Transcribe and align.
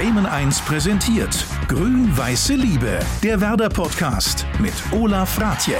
Bremen 0.00 0.24
1 0.24 0.62
präsentiert 0.62 1.44
Grün-Weiße 1.68 2.54
Liebe, 2.54 3.00
der 3.22 3.38
Werder-Podcast 3.38 4.46
mit 4.58 4.72
Olaf 4.92 5.38
Ratje. 5.38 5.76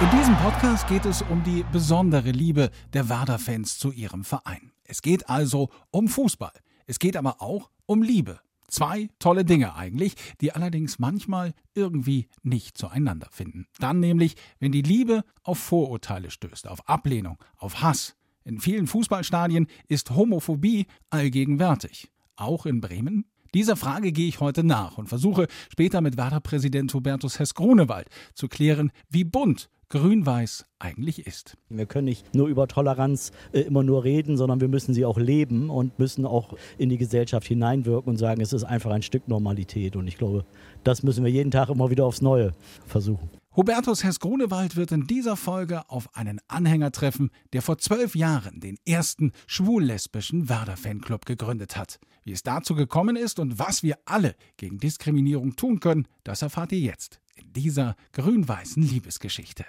In 0.00 0.18
diesem 0.18 0.36
Podcast 0.38 0.88
geht 0.88 1.04
es 1.04 1.22
um 1.22 1.40
die 1.44 1.64
besondere 1.70 2.32
Liebe 2.32 2.72
der 2.92 3.08
Werder-Fans 3.08 3.78
zu 3.78 3.92
ihrem 3.92 4.24
Verein. 4.24 4.72
Es 4.82 5.02
geht 5.02 5.30
also 5.30 5.68
um 5.92 6.08
Fußball. 6.08 6.50
Es 6.88 6.98
geht 6.98 7.16
aber 7.16 7.40
auch 7.40 7.70
um 7.86 8.02
Liebe. 8.02 8.40
Zwei 8.66 9.08
tolle 9.20 9.44
Dinge 9.44 9.76
eigentlich, 9.76 10.16
die 10.40 10.50
allerdings 10.50 10.98
manchmal 10.98 11.54
irgendwie 11.76 12.26
nicht 12.42 12.76
zueinander 12.76 13.28
finden. 13.30 13.68
Dann 13.78 14.00
nämlich, 14.00 14.34
wenn 14.58 14.72
die 14.72 14.82
Liebe 14.82 15.22
auf 15.44 15.60
Vorurteile 15.60 16.32
stößt, 16.32 16.66
auf 16.66 16.88
Ablehnung, 16.88 17.38
auf 17.56 17.82
Hass. 17.82 18.16
In 18.42 18.58
vielen 18.58 18.88
Fußballstadien 18.88 19.68
ist 19.86 20.10
Homophobie 20.10 20.86
allgegenwärtig. 21.08 22.08
Auch 22.36 22.66
in 22.66 22.80
Bremen? 22.80 23.24
Dieser 23.54 23.76
Frage 23.76 24.12
gehe 24.12 24.28
ich 24.28 24.40
heute 24.40 24.64
nach 24.64 24.96
und 24.96 25.08
versuche 25.08 25.46
später 25.70 26.00
mit 26.00 26.16
Werder-Präsident 26.16 26.94
Hubertus 26.94 27.38
Hess-Grunewald 27.38 28.08
zu 28.34 28.48
klären, 28.48 28.92
wie 29.10 29.24
bunt 29.24 29.68
Grün-Weiß 29.90 30.64
eigentlich 30.78 31.26
ist. 31.26 31.58
Wir 31.68 31.84
können 31.84 32.06
nicht 32.06 32.34
nur 32.34 32.48
über 32.48 32.66
Toleranz 32.66 33.30
äh, 33.52 33.60
immer 33.60 33.82
nur 33.82 34.04
reden, 34.04 34.38
sondern 34.38 34.62
wir 34.62 34.68
müssen 34.68 34.94
sie 34.94 35.04
auch 35.04 35.18
leben 35.18 35.68
und 35.68 35.98
müssen 35.98 36.24
auch 36.24 36.54
in 36.78 36.88
die 36.88 36.96
Gesellschaft 36.96 37.46
hineinwirken 37.46 38.08
und 38.08 38.16
sagen, 38.16 38.40
es 38.40 38.54
ist 38.54 38.64
einfach 38.64 38.90
ein 38.90 39.02
Stück 39.02 39.28
Normalität. 39.28 39.94
Und 39.94 40.08
ich 40.08 40.16
glaube, 40.16 40.46
das 40.82 41.02
müssen 41.02 41.24
wir 41.24 41.30
jeden 41.30 41.50
Tag 41.50 41.68
immer 41.68 41.90
wieder 41.90 42.06
aufs 42.06 42.22
Neue 42.22 42.54
versuchen. 42.86 43.28
Hubertus 43.54 44.02
Hess-Grunewald 44.02 44.76
wird 44.76 44.92
in 44.92 45.06
dieser 45.06 45.36
Folge 45.36 45.82
auf 45.90 46.16
einen 46.16 46.40
Anhänger 46.48 46.90
treffen, 46.90 47.30
der 47.52 47.60
vor 47.60 47.76
zwölf 47.76 48.16
Jahren 48.16 48.60
den 48.60 48.78
ersten 48.86 49.32
schwul-lesbischen 49.46 50.48
Werder-Fanclub 50.48 51.26
gegründet 51.26 51.76
hat. 51.76 52.00
Wie 52.24 52.32
es 52.32 52.42
dazu 52.42 52.74
gekommen 52.74 53.14
ist 53.14 53.38
und 53.38 53.58
was 53.58 53.82
wir 53.82 53.98
alle 54.06 54.36
gegen 54.56 54.78
Diskriminierung 54.78 55.54
tun 55.54 55.80
können, 55.80 56.08
das 56.24 56.40
erfahrt 56.40 56.72
ihr 56.72 56.78
jetzt 56.78 57.20
in 57.34 57.52
dieser 57.52 57.94
grün-weißen 58.14 58.82
Liebesgeschichte. 58.82 59.66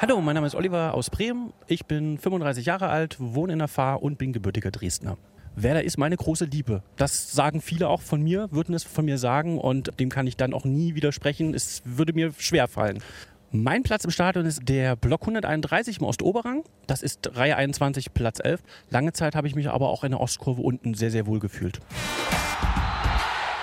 Hallo, 0.00 0.20
mein 0.20 0.34
Name 0.34 0.48
ist 0.48 0.56
Oliver 0.56 0.94
aus 0.94 1.08
Bremen. 1.08 1.52
Ich 1.68 1.86
bin 1.86 2.18
35 2.18 2.66
Jahre 2.66 2.88
alt, 2.88 3.16
wohne 3.20 3.52
in 3.52 3.60
der 3.60 3.68
Fahr 3.68 4.02
und 4.02 4.18
bin 4.18 4.32
gebürtiger 4.32 4.72
Dresdner. 4.72 5.16
Werder 5.62 5.82
ist 5.82 5.98
meine 5.98 6.16
große 6.16 6.44
Liebe. 6.44 6.82
Das 6.96 7.32
sagen 7.32 7.60
viele 7.60 7.88
auch 7.88 8.00
von 8.00 8.22
mir, 8.22 8.48
würden 8.52 8.74
es 8.74 8.84
von 8.84 9.04
mir 9.04 9.18
sagen 9.18 9.58
und 9.58 9.98
dem 9.98 10.08
kann 10.08 10.26
ich 10.26 10.36
dann 10.36 10.54
auch 10.54 10.64
nie 10.64 10.94
widersprechen. 10.94 11.52
Es 11.52 11.82
würde 11.84 12.12
mir 12.12 12.32
schwer 12.38 12.68
fallen. 12.68 13.02
Mein 13.50 13.82
Platz 13.82 14.04
im 14.04 14.10
Stadion 14.10 14.46
ist 14.46 14.60
der 14.68 14.94
Block 14.94 15.22
131 15.22 15.98
im 15.98 16.04
Ostoberrang. 16.04 16.62
Das 16.86 17.02
ist 17.02 17.34
Reihe 17.34 17.56
21, 17.56 18.14
Platz 18.14 18.38
11. 18.42 18.62
Lange 18.90 19.12
Zeit 19.14 19.34
habe 19.34 19.48
ich 19.48 19.54
mich 19.54 19.68
aber 19.68 19.88
auch 19.88 20.04
in 20.04 20.12
der 20.12 20.20
Ostkurve 20.20 20.62
unten 20.62 20.94
sehr, 20.94 21.10
sehr 21.10 21.26
wohl 21.26 21.40
gefühlt. 21.40 21.80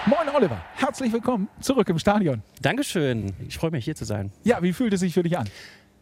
Moin 0.06 0.28
Oliver, 0.36 0.62
herzlich 0.76 1.14
willkommen 1.14 1.48
zurück 1.62 1.88
im 1.88 1.98
Stadion. 1.98 2.44
Dankeschön, 2.62 3.34
ich 3.48 3.58
freue 3.58 3.72
mich 3.72 3.86
hier 3.86 3.96
zu 3.96 4.06
sein. 4.06 4.32
Ja, 4.44 4.62
wie 4.62 4.74
fühlt 4.74 4.94
es 4.94 5.00
sich 5.00 5.14
für 5.14 5.24
dich 5.24 5.38
an? 5.38 5.48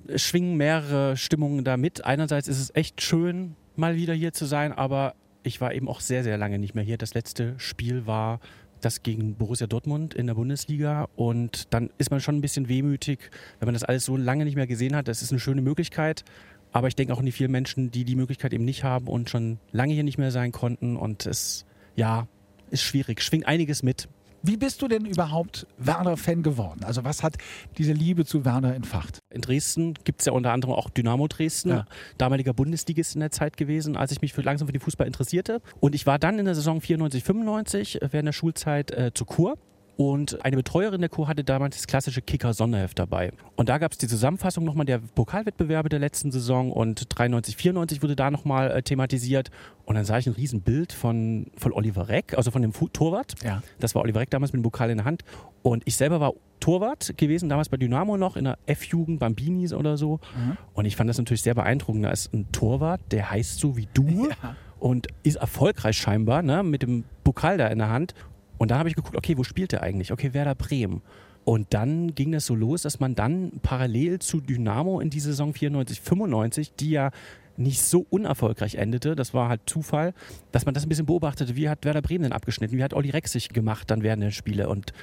Es 0.08 0.24
schwingen 0.24 0.58
mehrere 0.58 1.16
Stimmungen 1.18 1.64
da 1.64 1.78
mit. 1.78 2.04
Einerseits 2.04 2.48
ist 2.48 2.60
es 2.60 2.76
echt 2.76 3.02
schön, 3.02 3.56
mal 3.76 3.96
wieder 3.96 4.14
hier 4.14 4.34
zu 4.34 4.46
sein, 4.46 4.74
aber 4.74 5.14
ich 5.44 5.62
war 5.62 5.74
eben 5.74 5.88
auch 5.88 6.00
sehr, 6.00 6.24
sehr 6.24 6.38
lange 6.38 6.58
nicht 6.58 6.76
mehr 6.76 6.84
hier. 6.84 6.98
Das 6.98 7.14
letzte 7.14 7.54
Spiel 7.58 8.06
war 8.08 8.40
das 8.82 9.04
gegen 9.04 9.36
Borussia 9.36 9.68
Dortmund 9.68 10.14
in 10.14 10.28
der 10.28 10.34
Bundesliga 10.34 11.08
und 11.16 11.74
dann 11.74 11.90
ist 11.98 12.12
man 12.12 12.20
schon 12.20 12.38
ein 12.38 12.42
bisschen 12.42 12.68
wehmütig, 12.68 13.32
wenn 13.60 13.68
man 13.68 13.74
das 13.74 13.84
alles 13.84 14.06
so 14.06 14.18
lange 14.18 14.46
nicht 14.46 14.56
mehr 14.56 14.68
gesehen 14.68 14.96
hat. 14.96 15.08
Das 15.08 15.22
ist 15.22 15.32
eine 15.32 15.40
schöne 15.40 15.62
Möglichkeit, 15.62 16.24
aber 16.72 16.88
ich 16.88 16.96
denke 16.96 17.14
auch 17.14 17.20
an 17.20 17.26
die 17.26 17.32
vielen 17.32 17.52
Menschen, 17.52 17.92
die 17.92 18.04
die 18.04 18.16
Möglichkeit 18.16 18.54
eben 18.54 18.66
nicht 18.66 18.84
haben 18.84 19.08
und 19.08 19.30
schon 19.30 19.60
lange 19.72 19.94
hier 19.94 20.04
nicht 20.04 20.18
mehr 20.18 20.32
sein 20.32 20.52
konnten 20.52 20.98
und 20.98 21.26
es, 21.26 21.66
ja, 21.96 22.28
ist 22.72 22.82
schwierig, 22.84 23.22
schwingt 23.22 23.46
einiges 23.46 23.84
mit. 23.84 24.10
Wie 24.46 24.58
bist 24.58 24.82
du 24.82 24.90
denn 24.90 25.06
überhaupt 25.06 25.66
Werder-Fan 25.78 26.44
geworden? 26.44 26.84
Also 26.84 27.06
was 27.06 27.24
hat 27.24 27.38
diese 27.78 27.94
Liebe 27.94 28.26
zu 28.26 28.44
Werder 28.44 28.76
entfacht? 28.76 29.20
In 29.30 29.40
Dresden 29.40 29.94
gibt 30.04 30.20
es 30.20 30.26
ja 30.26 30.34
unter 30.34 30.52
anderem 30.52 30.74
auch 30.74 30.90
Dynamo 30.90 31.30
Dresden, 31.30 31.70
ja. 31.70 31.86
damaliger 32.18 32.54
Bundesligist 32.54 33.16
in 33.16 33.22
der 33.22 33.32
Zeit 33.32 33.56
gewesen, 33.56 33.96
als 33.96 34.12
ich 34.12 34.22
mich 34.22 34.34
für, 34.34 34.42
langsam 34.42 34.68
für 34.68 34.74
den 34.74 34.82
Fußball 34.82 35.08
interessierte. 35.08 35.62
Und 35.80 35.96
ich 35.96 36.06
war 36.06 36.20
dann 36.20 36.40
in 36.40 36.46
der 36.46 36.56
Saison 36.56 36.82
94, 36.82 37.24
95 37.24 38.00
während 38.12 38.28
der 38.28 38.34
Schulzeit 38.34 38.92
äh, 38.92 39.12
zur 39.14 39.28
Kur 39.28 39.58
und 39.96 40.44
eine 40.44 40.56
Betreuerin 40.56 41.02
der 41.02 41.10
Kur 41.10 41.28
hatte 41.28 41.44
damals 41.44 41.78
das 41.78 41.88
klassische 41.88 42.22
Kicker-Sonderheft 42.22 42.98
dabei. 42.98 43.32
Und 43.56 43.70
da 43.70 43.78
gab 43.78 43.92
es 43.92 44.00
die 44.00 44.08
Zusammenfassung 44.08 44.64
nochmal 44.64 44.86
der 44.86 44.98
Pokalwettbewerbe 44.98 45.90
der 45.90 46.00
letzten 46.00 46.32
Saison 46.32 46.72
und 46.72 47.06
93, 47.10 47.56
94 47.56 48.02
wurde 48.02 48.16
da 48.16 48.32
nochmal 48.32 48.72
äh, 48.72 48.82
thematisiert. 48.82 49.52
Und 49.86 49.96
dann 49.96 50.06
sah 50.06 50.18
ich 50.18 50.28
ein 50.28 50.34
Riesenbild 50.34 50.94
von, 50.94 51.48
von 51.58 51.74
Oliver 51.74 52.08
Reck, 52.08 52.38
also 52.38 52.52
von 52.52 52.62
dem 52.62 52.72
Torwart. 52.72 53.36
Ja. 53.44 53.62
Das 53.80 53.96
war 53.96 54.02
Oliver 54.02 54.22
Reck 54.22 54.30
damals 54.30 54.54
mit 54.54 54.62
dem 54.62 54.64
Pokal 54.64 54.90
in 54.90 54.98
der 54.98 55.06
Hand. 55.06 55.24
Und 55.62 55.84
ich 55.86 55.98
selber 55.98 56.20
war 56.20 56.34
Torwart 56.62 57.18
gewesen, 57.18 57.50
damals 57.50 57.68
bei 57.68 57.76
Dynamo 57.76 58.16
noch, 58.16 58.38
in 58.38 58.46
der 58.46 58.58
F-Jugend, 58.66 59.20
Bambinis 59.20 59.74
oder 59.74 59.98
so. 59.98 60.22
Mhm. 60.38 60.58
Und 60.74 60.86
ich 60.86 60.96
fand 60.96 61.10
das 61.10 61.18
natürlich 61.18 61.42
sehr 61.42 61.56
beeindruckend. 61.56 62.06
Da 62.06 62.12
ist 62.12 62.34
ein 62.34 62.50
Torwart, 62.54 63.02
der 63.12 63.30
heißt 63.30 63.60
so 63.60 63.76
wie 63.76 63.88
du. 63.94 64.30
Ja 64.42 64.56
und 64.84 65.08
ist 65.24 65.38
erfolgreich 65.38 65.96
scheinbar, 65.96 66.42
ne, 66.42 66.62
mit 66.62 66.82
dem 66.82 67.06
Pokal 67.24 67.58
da 67.58 67.68
in 67.68 67.78
der 67.78 67.90
Hand. 67.90 68.14
Und 68.58 68.70
dann 68.70 68.80
habe 68.80 68.90
ich 68.90 68.96
geguckt, 68.96 69.16
okay, 69.16 69.38
wo 69.38 69.46
spielt 69.46 69.72
der 69.72 69.82
eigentlich? 69.82 70.12
Okay, 70.12 70.34
Werder 70.34 70.56
Bremen. 70.56 71.02
Und 71.46 71.74
dann 71.74 72.16
ging 72.16 72.34
das 72.34 72.46
so 72.46 72.54
los, 72.54 72.82
dass 72.82 73.00
man 73.00 73.16
dann 73.16 73.62
parallel 73.62 74.20
zu 74.20 74.42
Dynamo 74.42 75.00
in 75.00 75.10
die 75.10 75.22
Saison 75.22 75.54
94, 75.54 76.02
95, 76.02 76.74
die 76.76 76.90
ja 76.90 77.12
nicht 77.58 77.82
so 77.82 78.06
unerfolgreich 78.10 78.76
endete, 78.76 79.16
das 79.16 79.34
war 79.34 79.50
halt 79.50 79.62
Zufall, 79.66 80.14
dass 80.52 80.66
man 80.66 80.74
das 80.74 80.86
ein 80.86 80.90
bisschen 80.90 81.06
beobachtete, 81.06 81.56
wie 81.56 81.70
hat 81.70 81.86
Werder 81.86 82.02
Bremen 82.02 82.24
denn 82.24 82.32
abgeschnitten, 82.32 82.78
wie 82.78 82.84
hat 82.84 82.94
Olli 82.94 83.10
Rex 83.10 83.32
sich 83.32 83.50
gemacht 83.50 83.92
dann 83.92 84.04
während 84.04 84.24
der 84.24 84.32
Spiele 84.32 84.70
und 84.70 84.94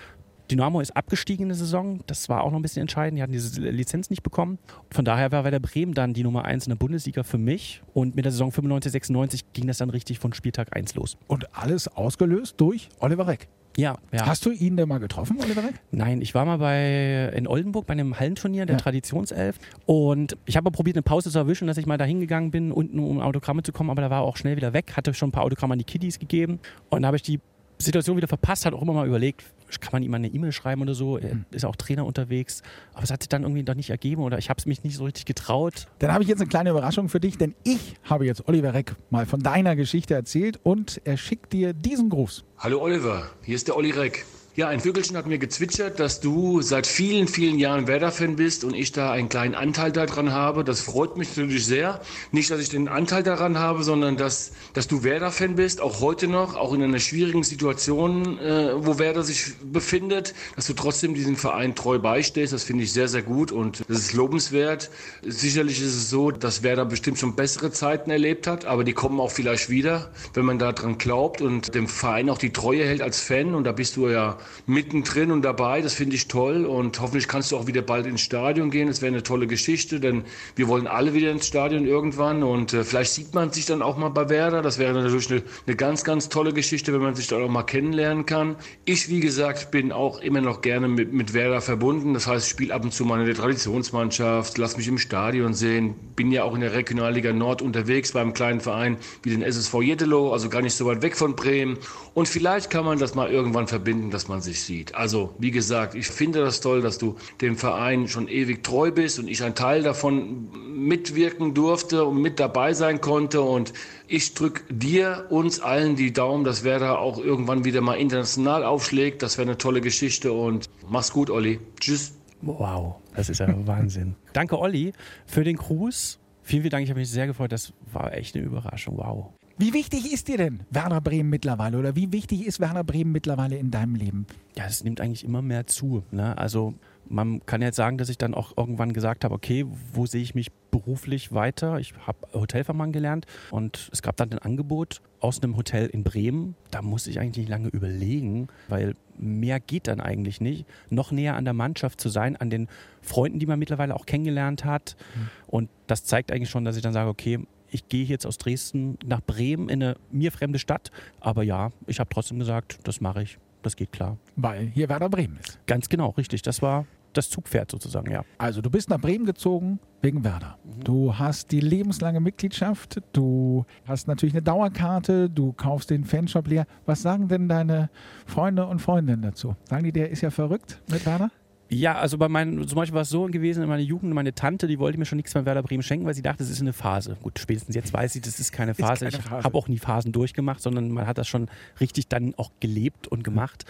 Dynamo 0.51 0.81
ist 0.81 0.97
abgestiegen 0.97 1.45
in 1.45 1.49
der 1.51 1.57
Saison. 1.57 2.01
Das 2.07 2.29
war 2.29 2.43
auch 2.43 2.51
noch 2.51 2.59
ein 2.59 2.63
bisschen 2.63 2.81
entscheidend. 2.81 3.19
Die 3.19 3.23
hatten 3.23 3.33
diese 3.33 3.61
Lizenz 3.61 4.11
nicht 4.11 4.25
bekommen. 4.25 4.59
Von 4.91 5.05
daher 5.05 5.31
war 5.31 5.45
Werder 5.45 5.61
Bremen 5.61 5.95
dann 5.95 6.13
die 6.13 6.25
Nummer 6.25 6.45
1 6.45 6.67
in 6.67 6.71
der 6.71 6.77
Bundesliga 6.77 7.23
für 7.23 7.39
mich. 7.39 7.83
Und 7.95 8.17
mit 8.17 8.25
der 8.25 8.33
Saison 8.33 8.51
95, 8.51 8.91
96 8.91 9.53
ging 9.53 9.69
das 9.69 9.79
dann 9.79 9.91
richtig 9.91 10.19
von 10.19 10.33
Spieltag 10.33 10.77
1 10.77 10.97
los. 10.97 11.17
Und 11.29 11.55
alles 11.57 11.87
ausgelöst 11.87 12.55
durch 12.61 12.89
Oliver 12.99 13.29
Reck. 13.29 13.49
Ja, 13.77 13.99
ja. 14.13 14.27
Hast 14.27 14.45
du 14.45 14.51
ihn 14.51 14.77
denn 14.77 14.89
mal 14.89 14.99
getroffen, 14.99 15.39
Oliver 15.41 15.63
Reck? 15.63 15.75
Nein, 15.91 16.21
ich 16.23 16.35
war 16.35 16.45
mal 16.45 16.59
bei 16.59 17.33
in 17.35 17.47
Oldenburg 17.47 17.87
bei 17.87 17.93
einem 17.93 18.19
Hallenturnier 18.19 18.67
der 18.67 18.77
ja. 18.77 18.81
Traditionself 18.81 19.59
und 19.87 20.37
ich 20.45 20.57
habe 20.57 20.71
probiert 20.71 20.97
eine 20.97 21.03
Pause 21.03 21.31
zu 21.31 21.39
erwischen, 21.39 21.67
dass 21.67 21.77
ich 21.77 21.87
mal 21.87 21.97
da 21.97 22.05
hingegangen 22.05 22.51
bin, 22.51 22.73
unten 22.73 22.99
um 22.99 23.21
Autogramme 23.21 23.63
zu 23.63 23.73
kommen, 23.73 23.91
aber 23.91 24.03
da 24.03 24.11
war 24.11 24.21
er 24.21 24.25
auch 24.25 24.37
schnell 24.37 24.57
wieder 24.57 24.73
weg, 24.73 24.95
hatte 24.97 25.15
schon 25.15 25.29
ein 25.29 25.33
paar 25.33 25.45
Autogramme 25.45 25.75
an 25.75 25.79
die 25.79 25.85
Kiddies 25.85 26.19
gegeben 26.19 26.59
und 26.89 27.03
da 27.03 27.07
habe 27.07 27.17
ich 27.17 27.23
die 27.23 27.41
Situation 27.81 28.17
wieder 28.17 28.29
verpasst, 28.29 28.67
hat 28.67 28.75
auch 28.75 28.83
immer 28.83 28.93
mal 28.93 29.07
überlegt, 29.07 29.45
kann 29.81 29.91
man 29.93 30.03
ihm 30.03 30.11
mal 30.11 30.17
eine 30.17 30.29
E-Mail 30.29 30.53
schreiben 30.53 30.83
oder 30.83 30.95
so? 30.95 31.17
Er 31.17 31.35
mhm. 31.35 31.45
ist 31.51 31.65
auch 31.65 31.77
Trainer 31.77 32.05
unterwegs. 32.05 32.63
Aber 32.93 33.05
es 33.05 33.11
hat 33.11 33.23
sich 33.23 33.29
dann 33.29 33.43
irgendwie 33.43 33.63
doch 33.63 33.75
nicht 33.75 33.91
ergeben 33.91 34.23
oder 34.23 34.39
ich 34.39 34.51
habe 34.51 34.59
es 34.59 34.67
mich 34.67 34.83
nicht 34.83 34.97
so 34.97 35.05
richtig 35.05 35.25
getraut. 35.27 35.87
Dann 35.99 36.13
habe 36.13 36.23
ich 36.23 36.29
jetzt 36.29 36.41
eine 36.41 36.49
kleine 36.49 36.71
Überraschung 36.71 37.09
für 37.09 37.21
dich, 37.21 37.39
denn 37.39 37.55
ich 37.65 37.95
habe 38.05 38.27
jetzt 38.27 38.49
Oliver 38.49 38.75
Reck 38.75 38.97
mal 39.11 39.27
von 39.27 39.41
deiner 39.41 39.77
Geschichte 39.77 40.15
erzählt 40.15 40.59
und 40.63 41.01
er 41.05 41.17
schickt 41.17 41.53
dir 41.53 41.73
diesen 41.73 42.11
Gruß. 42.11 42.45
Hallo 42.59 42.81
Oliver, 42.81 43.31
hier 43.43 43.55
ist 43.55 43.69
der 43.69 43.77
Olli 43.77 43.91
Reck. 43.91 44.27
Ja, 44.61 44.69
ein 44.69 44.81
Vögelchen 44.81 45.17
hat 45.17 45.27
mir 45.27 45.39
gezwitschert, 45.39 45.99
dass 46.01 46.21
du 46.21 46.61
seit 46.61 46.87
vielen, 46.87 47.29
vielen 47.29 47.59
Jahren 47.59 47.87
Werder-Fan 47.87 48.37
bist 48.37 48.63
und 48.63 48.75
ich 48.75 48.93
da 48.93 49.11
einen 49.11 49.31
kleinen 49.31 49.55
Anteil 49.55 49.91
daran 49.91 50.33
habe. 50.33 50.65
Das 50.65 50.83
freut 50.83 51.17
mich 51.17 51.35
natürlich 51.35 51.65
sehr. 51.65 52.03
Nicht, 52.31 52.51
dass 52.51 52.61
ich 52.61 52.69
den 52.69 52.87
Anteil 52.87 53.23
daran 53.23 53.59
habe, 53.59 53.85
sondern 53.85 54.19
dass, 54.19 54.53
dass 54.75 54.87
du 54.87 55.03
Werder-Fan 55.03 55.55
bist, 55.55 55.81
auch 55.81 56.03
heute 56.03 56.29
noch, 56.29 56.57
auch 56.57 56.75
in 56.75 56.83
einer 56.83 56.99
schwierigen 56.99 57.43
Situation, 57.43 58.39
äh, 58.39 58.73
wo 58.77 58.99
Werder 58.99 59.23
sich 59.23 59.55
befindet, 59.63 60.35
dass 60.57 60.67
du 60.67 60.75
trotzdem 60.75 61.15
diesem 61.15 61.37
Verein 61.37 61.75
treu 61.75 61.99
beistehst. 61.99 62.53
Das 62.53 62.65
finde 62.65 62.85
ich 62.85 62.93
sehr, 62.93 63.09
sehr 63.09 63.23
gut 63.23 63.53
und 63.53 63.81
das 63.89 63.99
ist 63.99 64.13
lobenswert. 64.13 64.91
Sicherlich 65.23 65.81
ist 65.81 65.95
es 65.95 66.11
so, 66.11 66.33
dass 66.33 66.63
Werder 66.63 66.85
bestimmt 66.85 67.19
schon 67.19 67.35
bessere 67.35 67.73
Zeiten 67.73 68.11
erlebt 68.11 68.47
hat, 68.47 68.67
aber 68.67 68.85
die 68.85 68.93
kommen 68.93 69.21
auch 69.21 69.31
vielleicht 69.31 69.71
wieder, 69.71 70.11
wenn 70.35 70.45
man 70.45 70.59
daran 70.59 70.99
glaubt 70.99 71.41
und 71.41 71.75
dem 71.75 71.89
Verein 71.89 72.29
auch 72.29 72.37
die 72.37 72.53
Treue 72.53 72.85
hält 72.85 73.01
als 73.01 73.21
Fan. 73.21 73.55
Und 73.55 73.65
da 73.65 73.73
bist 73.73 73.97
du 73.97 74.07
ja 74.07 74.37
mittendrin 74.67 75.31
und 75.31 75.43
dabei. 75.43 75.81
Das 75.83 75.95
finde 75.95 76.17
ich 76.17 76.29
toll 76.29 76.65
und 76.65 77.01
hoffentlich 77.01 77.29
kannst 77.29 77.53
du 77.53 77.57
auch 77.57 77.67
wieder 77.67 77.83
bald 77.83 78.07
ins 78.07 78.21
Stadion 78.21 78.71
gehen. 78.71 78.89
Das 78.89 79.03
wäre 79.03 79.13
eine 79.13 79.23
tolle 79.23 79.47
Geschichte, 79.47 80.01
denn 80.01 80.25
wir 80.57 80.69
wollen 80.69 80.87
alle 80.87 81.15
wieder 81.15 81.31
ins 81.31 81.47
Stadion 81.47 81.87
irgendwann 81.87 82.43
und 82.43 82.73
äh, 82.73 82.85
vielleicht 82.85 83.13
sieht 83.13 83.35
man 83.35 83.53
sich 83.53 83.67
dann 83.67 83.83
auch 83.83 83.97
mal 83.97 84.09
bei 84.09 84.29
Werder. 84.29 84.63
Das 84.63 84.79
wäre 84.79 84.93
natürlich 84.93 85.31
eine, 85.31 85.43
eine 85.67 85.77
ganz, 85.77 86.05
ganz 86.05 86.29
tolle 86.29 86.53
Geschichte, 86.53 86.93
wenn 86.93 87.03
man 87.03 87.15
sich 87.15 87.29
dann 87.29 87.43
auch 87.43 87.49
mal 87.49 87.63
kennenlernen 87.63 88.27
kann. 88.27 88.57
Ich, 88.85 89.09
wie 89.09 89.21
gesagt, 89.21 89.71
bin 89.71 89.93
auch 89.93 90.21
immer 90.21 90.41
noch 90.41 90.61
gerne 90.61 90.89
mit, 90.89 91.13
mit 91.13 91.35
Werder 91.35 91.61
verbunden. 91.61 92.15
Das 92.15 92.27
heißt, 92.27 92.47
ich 92.47 92.51
spiele 92.51 92.75
ab 92.75 92.85
und 92.85 92.93
zu 92.93 93.05
mal 93.05 93.21
in 93.21 93.27
der 93.27 93.35
Traditionsmannschaft, 93.35 94.59
lass 94.59 94.77
mich 94.77 94.89
im 94.89 94.99
Stadion 94.99 95.55
sehen, 95.55 95.95
bin 96.17 96.33
ja 96.33 96.45
auch 96.45 96.55
in 96.55 96.61
der 96.61 96.73
Regionalliga 96.73 97.33
Nord 97.33 97.63
unterwegs 97.63 98.13
beim 98.13 98.33
kleinen 98.33 98.61
Verein 98.61 98.97
wie 99.23 99.31
den 99.31 99.43
SSV 99.43 99.83
Jeddelo, 99.83 100.33
also 100.33 100.49
gar 100.49 100.63
nicht 100.63 100.75
so 100.75 100.87
weit 100.87 101.03
weg 101.03 101.17
von 101.17 101.37
Bremen. 101.37 101.79
Und 102.15 102.29
vielleicht 102.29 102.71
kann 102.71 102.85
man 102.85 102.99
das 102.99 103.15
mal 103.15 103.31
irgendwann 103.31 103.67
verbinden, 103.67 104.11
dass 104.11 104.29
man 104.31 104.41
sich 104.41 104.63
sieht. 104.63 104.95
Also, 104.95 105.35
wie 105.39 105.51
gesagt, 105.51 105.95
ich 105.95 106.07
finde 106.07 106.41
das 106.41 106.63
toll, 106.63 106.81
dass 106.81 106.97
du 106.97 107.17
dem 107.43 107.57
Verein 107.57 108.09
schon 108.09 108.29
ewig 108.29 108.65
treu 108.65 108.91
bist 108.91 109.19
und 109.19 109.29
ich 109.29 109.43
ein 109.43 109.55
Teil 109.55 109.83
davon 109.83 110.49
mitwirken 110.75 111.53
durfte 111.53 112.07
und 112.07 112.23
mit 112.23 112.41
dabei 112.41 112.73
sein 112.73 113.03
konnte. 113.03 113.43
Und 113.43 113.75
ich 114.09 114.33
drücke 114.33 114.73
dir, 114.73 115.27
uns 115.29 115.61
allen 115.61 115.97
die 115.97 116.13
Daumen, 116.13 116.45
dass 116.45 116.65
Werder 116.65 117.01
auch 117.01 117.19
irgendwann 117.19 117.65
wieder 117.65 117.83
mal 117.83 117.97
international 117.97 118.65
aufschlägt. 118.65 119.23
Das 119.23 119.37
wäre 119.37 119.49
eine 119.49 119.59
tolle 119.59 119.83
Geschichte 119.83 120.33
und 120.33 120.71
mach's 120.89 121.13
gut, 121.13 121.29
Olli. 121.29 121.61
Tschüss. 121.79 122.15
Wow, 122.43 122.97
das 123.15 123.29
ist 123.29 123.41
ja 123.41 123.49
Wahnsinn. 123.67 124.17
Danke, 124.33 124.59
Olli, 124.59 124.93
für 125.27 125.45
den 125.45 125.57
Gruß. 125.57 126.19
Vielen, 126.43 126.63
vielen 126.63 126.71
Dank, 126.71 126.85
ich 126.85 126.91
habe 126.91 127.01
mich 127.01 127.11
sehr 127.11 127.27
gefreut. 127.27 127.53
Das 127.53 127.73
war 127.93 128.15
echt 128.15 128.35
eine 128.35 128.45
Überraschung. 128.45 128.97
Wow. 128.97 129.35
Wie 129.61 129.75
wichtig 129.75 130.11
ist 130.11 130.29
dir 130.29 130.39
denn 130.39 130.61
Werder 130.71 131.03
Bremen 131.03 131.29
mittlerweile 131.29 131.79
oder 131.79 131.95
wie 131.95 132.13
wichtig 132.13 132.47
ist 132.47 132.61
Werder 132.61 132.83
Bremen 132.83 133.13
mittlerweile 133.13 133.59
in 133.59 133.71
deinem 133.71 133.95
Leben? 133.95 134.27
Ja, 134.57 134.65
es 134.65 134.83
nimmt 134.83 135.03
eigentlich 135.03 135.23
immer 135.23 135.43
mehr 135.43 135.67
zu. 135.67 136.03
Ne? 136.13 136.39
Also 136.39 136.73
man 137.11 137.45
kann 137.45 137.61
jetzt 137.61 137.77
sagen, 137.77 137.99
dass 137.99 138.09
ich 138.09 138.17
dann 138.17 138.33
auch 138.33 138.57
irgendwann 138.57 138.95
gesagt 138.95 139.23
habe, 139.23 139.35
okay, 139.35 139.67
wo 139.93 140.07
sehe 140.07 140.23
ich 140.23 140.35
mich 140.35 140.51
beruflich 140.71 141.35
weiter? 141.35 141.79
Ich 141.79 141.93
habe 142.07 142.27
Hotelfachmann 142.33 142.91
gelernt 142.91 143.27
und 143.51 143.91
es 143.93 144.01
gab 144.01 144.17
dann 144.17 144.33
ein 144.33 144.39
Angebot 144.39 145.03
aus 145.21 145.43
einem 145.43 145.59
Hotel 145.59 145.89
in 145.89 146.05
Bremen. 146.05 146.55
Da 146.71 146.81
musste 146.81 147.11
ich 147.11 147.21
eigentlich 147.21 147.45
nicht 147.45 147.51
lange 147.51 147.69
überlegen, 147.69 148.49
weil 148.69 148.95
mehr 149.19 149.61
geht 149.61 149.89
dann 149.89 150.01
eigentlich 150.01 150.41
nicht. 150.41 150.65
Noch 150.89 151.13
näher 151.13 151.37
an 151.37 151.45
der 151.45 151.53
Mannschaft 151.53 152.01
zu 152.01 152.09
sein, 152.09 152.35
an 152.35 152.49
den 152.49 152.69
Freunden, 153.03 153.39
die 153.39 153.47
man 153.47 153.59
mittlerweile 153.59 153.95
auch 153.95 154.07
kennengelernt 154.07 154.65
hat. 154.65 154.97
Mhm. 155.15 155.29
Und 155.49 155.71
das 155.87 156.05
zeigt 156.05 156.33
eigentlich 156.33 156.49
schon, 156.49 156.65
dass 156.65 156.77
ich 156.77 156.83
dann 156.83 156.95
sage, 156.95 157.11
okay, 157.11 157.41
ich 157.71 157.89
gehe 157.89 158.05
jetzt 158.05 158.27
aus 158.27 158.39
Dresden 158.39 158.99
nach 159.05 159.21
Bremen 159.21 159.69
in 159.69 159.83
eine 159.83 159.97
mir 160.11 160.33
fremde 160.33 160.59
Stadt. 160.59 160.91
Aber 161.21 161.43
ja, 161.43 161.71
ich 161.87 162.01
habe 162.01 162.11
trotzdem 162.13 162.39
gesagt, 162.39 162.79
das 162.85 163.01
mache 163.01 163.23
ich. 163.23 163.39
Das 163.63 163.77
geht 163.77 163.93
klar. 163.93 164.17
Weil 164.37 164.67
hier 164.67 164.89
Werder 164.89 165.09
Bremen 165.09 165.39
ist. 165.39 165.59
Ganz 165.67 165.89
genau, 165.89 166.11
richtig. 166.11 166.43
Das 166.43 166.63
war 166.63 166.87
das 167.13 167.29
Zugpferd 167.29 167.71
sozusagen, 167.71 168.11
ja. 168.11 168.25
Also 168.39 168.61
du 168.61 168.71
bist 168.71 168.89
nach 168.89 169.01
Bremen 169.01 169.27
gezogen 169.27 169.81
wegen 170.01 170.25
Werder. 170.25 170.59
Mhm. 170.65 170.85
Du 170.85 171.19
hast 171.19 171.51
die 171.53 171.61
lebenslange 171.61 172.21
Mitgliedschaft, 172.21 173.03
du 173.13 173.65
hast 173.85 174.09
natürlich 174.09 174.35
eine 174.35 174.43
Dauerkarte, 174.43 175.29
du 175.29 175.53
kaufst 175.53 175.91
den 175.91 176.05
Fanshop 176.05 176.47
leer. 176.47 176.67
Was 176.87 177.03
sagen 177.03 177.29
denn 177.29 177.49
deine 177.49 177.91
Freunde 178.27 178.67
und 178.67 178.81
Freundinnen 178.81 179.23
dazu? 179.23 179.57
Sagen 179.65 179.85
die, 179.85 179.93
der 179.93 180.11
ist 180.11 180.21
ja 180.21 180.31
verrückt 180.31 180.81
mit 180.91 181.05
Werder? 181.05 181.31
Ja, 181.73 181.95
also 181.95 182.19
bei 182.19 182.29
meinen, 182.29 182.67
zum 182.67 182.77
Beispiel 182.77 182.95
war 182.97 183.03
es 183.03 183.11
so 183.11 183.27
gewesen 183.27 183.63
in 183.63 183.69
meiner 183.69 183.83
Jugend, 183.83 184.13
meine 184.13 184.35
Tante, 184.35 184.67
die 184.67 184.81
wollte 184.81 184.99
mir 184.99 185.05
schon 185.05 185.17
nichts 185.17 185.33
von 185.33 185.47
Werder 185.47 185.63
Bremen 185.63 185.85
schenken, 185.85 186.05
weil 186.05 186.15
sie 186.15 186.23
dachte, 186.23 186.39
das 186.39 186.51
ist 186.51 186.61
eine 186.61 186.73
Phase. 186.73 187.17
Gut, 187.23 187.39
spätestens 187.39 187.77
jetzt 187.77 187.93
weiß 187.93 188.13
sie, 188.13 188.21
das 188.21 188.41
ist 188.41 188.51
keine 188.51 188.75
Phase. 188.75 189.07
Ist 189.07 189.13
keine 189.13 189.23
Phase. 189.23 189.39
Ich 189.39 189.45
habe 189.45 189.57
auch 189.57 189.69
nie 189.69 189.79
Phasen 189.79 190.11
durchgemacht, 190.11 190.61
sondern 190.61 190.91
man 190.91 191.07
hat 191.07 191.17
das 191.17 191.29
schon 191.29 191.49
richtig 191.79 192.09
dann 192.09 192.35
auch 192.37 192.51
gelebt 192.59 193.07
und 193.07 193.23
gemacht. 193.23 193.67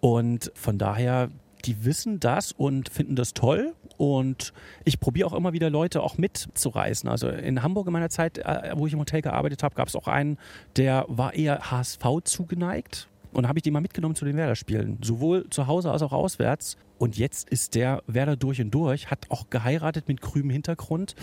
Und 0.00 0.52
von 0.54 0.76
daher, 0.76 1.30
die 1.64 1.86
wissen 1.86 2.20
das 2.20 2.52
und 2.52 2.90
finden 2.90 3.16
das 3.16 3.32
toll. 3.32 3.72
Und 3.96 4.52
ich 4.84 5.00
probiere 5.00 5.28
auch 5.28 5.32
immer 5.34 5.54
wieder 5.54 5.70
Leute 5.70 6.02
auch 6.02 6.18
mitzureißen. 6.18 7.08
Also 7.08 7.28
in 7.30 7.62
Hamburg 7.62 7.86
in 7.86 7.94
meiner 7.94 8.10
Zeit, 8.10 8.38
äh, 8.38 8.72
wo 8.76 8.86
ich 8.86 8.92
im 8.92 8.98
Hotel 8.98 9.22
gearbeitet 9.22 9.62
habe, 9.62 9.74
gab 9.74 9.88
es 9.88 9.96
auch 9.96 10.06
einen, 10.06 10.36
der 10.76 11.06
war 11.08 11.32
eher 11.32 11.70
HSV 11.70 12.04
zugeneigt 12.24 13.08
und 13.32 13.48
habe 13.48 13.58
ich 13.58 13.62
den 13.62 13.72
mal 13.72 13.80
mitgenommen 13.80 14.14
zu 14.14 14.24
den 14.24 14.36
Werder-Spielen. 14.36 14.98
Sowohl 15.02 15.48
zu 15.50 15.66
Hause 15.66 15.90
als 15.90 16.02
auch 16.02 16.12
auswärts. 16.12 16.76
Und 16.98 17.16
jetzt 17.16 17.48
ist 17.50 17.74
der 17.74 18.02
Werder 18.06 18.36
durch 18.36 18.60
und 18.60 18.70
durch, 18.72 19.10
hat 19.10 19.30
auch 19.30 19.50
geheiratet 19.50 20.08
mit 20.08 20.20
grünem 20.20 20.50
Hintergrund. 20.50 21.14